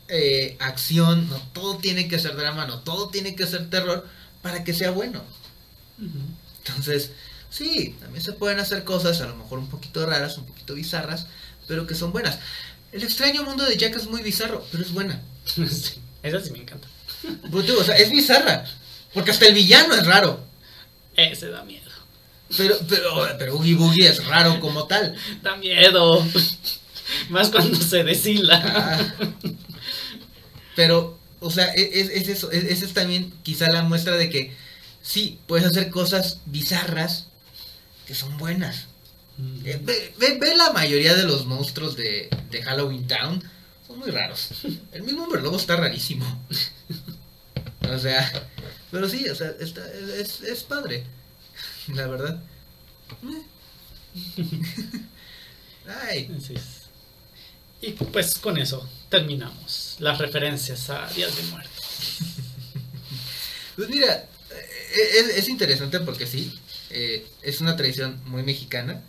[0.08, 4.06] eh, acción, no todo tiene que ser drama, no todo tiene que ser terror
[4.42, 5.22] para que sea bueno.
[6.66, 7.10] Entonces,
[7.50, 11.26] sí, también se pueden hacer cosas a lo mejor un poquito raras, un poquito bizarras,
[11.66, 12.38] pero que son buenas.
[12.92, 15.20] El extraño mundo de Jack es muy bizarro, pero es buena.
[15.56, 16.86] Sí, Esa sí me encanta.
[17.22, 18.64] Tío, o sea, es bizarra,
[19.14, 20.40] porque hasta el villano es raro.
[21.16, 21.90] Ese da miedo.
[22.56, 25.14] Pero, pero, pero Oogie Boogie es raro como tal.
[25.42, 26.24] Da miedo.
[27.28, 28.62] Más cuando se deshila.
[28.64, 29.14] Ah.
[30.76, 34.30] Pero, o sea, e- es, es eso, es, esa es también quizá la muestra de
[34.30, 34.54] que
[35.02, 37.26] sí, puedes hacer cosas bizarras
[38.06, 38.86] que son buenas.
[39.64, 43.42] Eh, ve, ve- ve la mayoría de los monstruos de, de Halloween Town,
[43.86, 44.50] son muy raros.
[44.92, 46.24] El mismo hombre lobo está rarísimo.
[47.88, 48.30] O sea,
[48.90, 51.04] pero sí, o sea, está, es, es padre,
[51.94, 52.42] la verdad.
[56.02, 56.30] Ay.
[57.80, 61.84] Y pues con eso terminamos las referencias a Días de Muertos.
[63.76, 66.52] Pues mira, eh, es, es interesante porque sí,
[66.90, 69.00] eh, es una tradición muy mexicana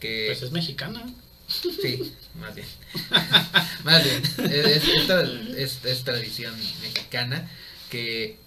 [0.00, 0.28] que...
[0.28, 1.04] Pues es mexicana.
[1.46, 2.66] Sí, más bien.
[3.84, 4.22] más bien.
[4.50, 4.84] Es,
[5.54, 7.46] es, es tradición mexicana
[7.90, 8.38] que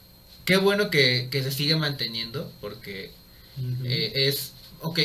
[0.45, 3.11] qué bueno que, que se sigue manteniendo porque
[3.83, 4.99] eh, es, ok,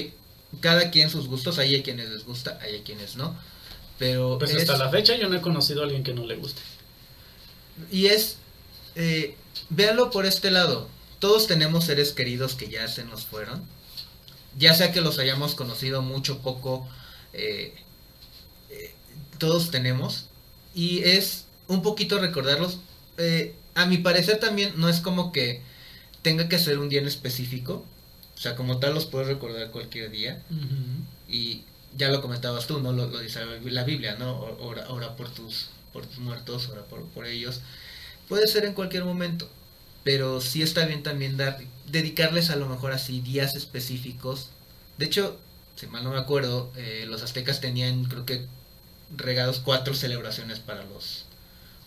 [0.60, 3.36] cada quien sus gustos, hay a quienes les gusta, hay a quienes no,
[3.98, 6.36] pero Pues es, hasta la fecha yo no he conocido a alguien que no le
[6.36, 6.62] guste.
[7.90, 8.38] y es,
[8.94, 9.36] eh,
[9.70, 10.88] véanlo por este lado,
[11.18, 13.64] todos tenemos seres queridos que ya se nos fueron,
[14.56, 16.88] ya sea que los hayamos conocido mucho, poco,
[17.32, 17.74] eh,
[18.70, 18.94] eh,
[19.38, 20.26] todos tenemos,
[20.74, 22.80] y es un poquito recordarlos,
[23.18, 25.62] eh, a mi parecer también no es como que
[26.22, 27.84] tenga que ser un día en específico,
[28.36, 30.42] o sea, como tal los puedes recordar cualquier día,
[31.28, 31.62] y
[31.96, 32.92] ya lo comentabas tú, ¿no?
[32.92, 34.38] Lo, lo dice la Biblia, ¿no?
[34.60, 37.60] Ora, ora por tus por tus muertos, ora por, por ellos.
[38.28, 39.48] Puede ser en cualquier momento,
[40.04, 44.48] pero sí está bien también dar dedicarles a lo mejor así días específicos.
[44.98, 45.38] De hecho,
[45.76, 48.46] si mal no me acuerdo, eh, los aztecas tenían creo que
[49.16, 51.24] regados cuatro celebraciones para los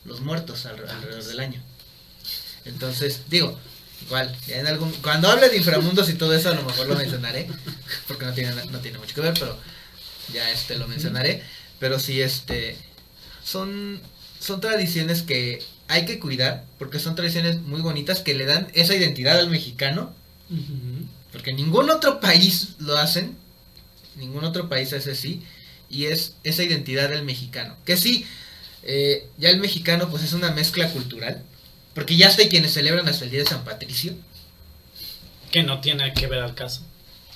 [0.04, 1.62] los muertos al- alrededor del año.
[2.66, 3.58] Entonces, digo,
[4.06, 7.48] igual, en algún cuando hable de inframundos y todo eso a lo mejor lo mencionaré,
[8.08, 9.58] porque no tiene no tiene mucho que ver, pero
[10.34, 11.44] ya este lo mencionaré,
[11.80, 12.78] pero sí este
[13.44, 14.00] son
[14.40, 18.96] son tradiciones que hay que cuidar porque son tradiciones muy bonitas que le dan esa
[18.96, 20.14] identidad al mexicano,
[21.32, 23.36] porque ningún otro país lo hacen,
[24.16, 25.42] ningún otro país hace así
[25.90, 28.26] y es esa identidad del mexicano, que sí
[28.84, 31.44] eh, ya el mexicano pues es una mezcla cultural,
[31.94, 34.14] porque ya hasta hay quienes celebran hasta el día de San Patricio,
[35.52, 36.82] Que no tiene que ver al caso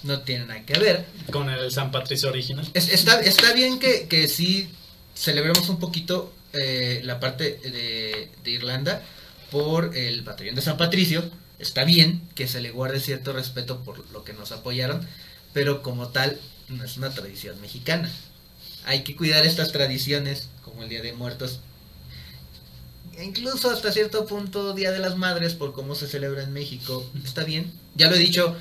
[0.04, 2.70] no tiene nada que ver, con el San Patricio original.
[2.76, 4.70] Es- está, está bien que, que sí
[5.16, 9.02] celebremos un poquito eh, la parte de, de Irlanda
[9.50, 11.28] por el batallón de San Patricio.
[11.58, 15.08] Está bien que se le guarde cierto respeto por lo que nos apoyaron,
[15.54, 18.12] pero como tal no es una tradición mexicana.
[18.86, 21.62] Hay que cuidar estas tradiciones, como el Día de Muertos,
[23.24, 27.10] incluso hasta cierto punto Día de las Madres, por cómo se celebra en México.
[27.24, 28.56] Está bien, ya lo he dicho,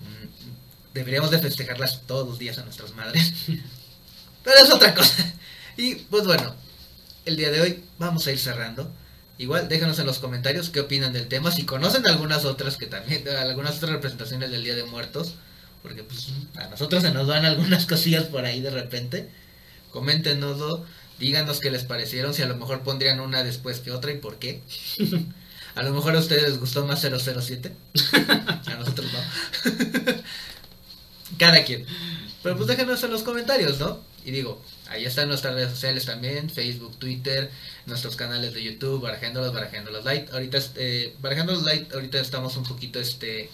[0.00, 3.32] mm, deberíamos de festejarlas todos los días a nuestras madres.
[4.44, 5.34] Pero es otra cosa.
[5.76, 6.54] Y pues bueno,
[7.24, 8.90] el día de hoy vamos a ir cerrando.
[9.38, 13.28] Igual déjanos en los comentarios qué opinan del tema, si conocen algunas otras que también,
[13.40, 15.34] algunas otras representaciones del Día de Muertos,
[15.82, 19.30] porque pues a nosotros se nos van algunas cosillas por ahí de repente.
[19.90, 20.84] Coméntenoslo,
[21.18, 24.38] díganos qué les parecieron, si a lo mejor pondrían una después que otra y por
[24.38, 24.62] qué.
[25.76, 27.70] A lo mejor a ustedes les gustó más 007.
[28.66, 30.14] A nosotros no.
[31.38, 31.84] Cada quien.
[32.42, 34.00] Pero pues déjenos en los comentarios, ¿no?
[34.24, 37.50] Y digo, ahí están nuestras redes sociales también, Facebook, Twitter,
[37.84, 40.32] nuestros canales de YouTube, Barajándolos, Barajándolos Light.
[40.32, 43.50] Ahorita, este, Barajándolos Light, ahorita estamos un poquito, este,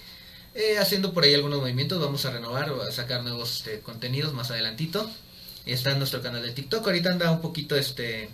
[0.55, 4.53] eh, haciendo por ahí algunos movimientos, vamos a renovar, a sacar nuevos este, contenidos más
[4.53, 5.11] adelantito.
[5.67, 8.29] Está en nuestro canal de TikTok, ahorita anda un poquito, este,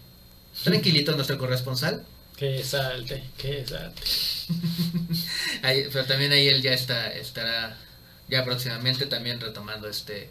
[0.64, 2.04] tranquilito nuestro corresponsal.
[2.36, 4.00] Que salte, que salte.
[5.62, 7.76] Ahí- pero también ahí él ya está, estará
[8.28, 10.30] ya próximamente también retomando este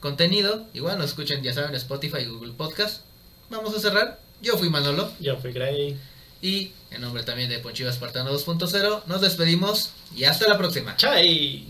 [0.00, 0.66] contenido.
[0.74, 3.02] Igual nos escuchen, ya saben, Spotify y Google Podcast.
[3.50, 4.20] Vamos a cerrar.
[4.42, 5.96] Yo fui Manolo Yo fui Gray.
[6.42, 10.94] y en nombre también de Ponchiva Espartano 2.0 nos despedimos y hasta la próxima.
[10.96, 11.64] Chai.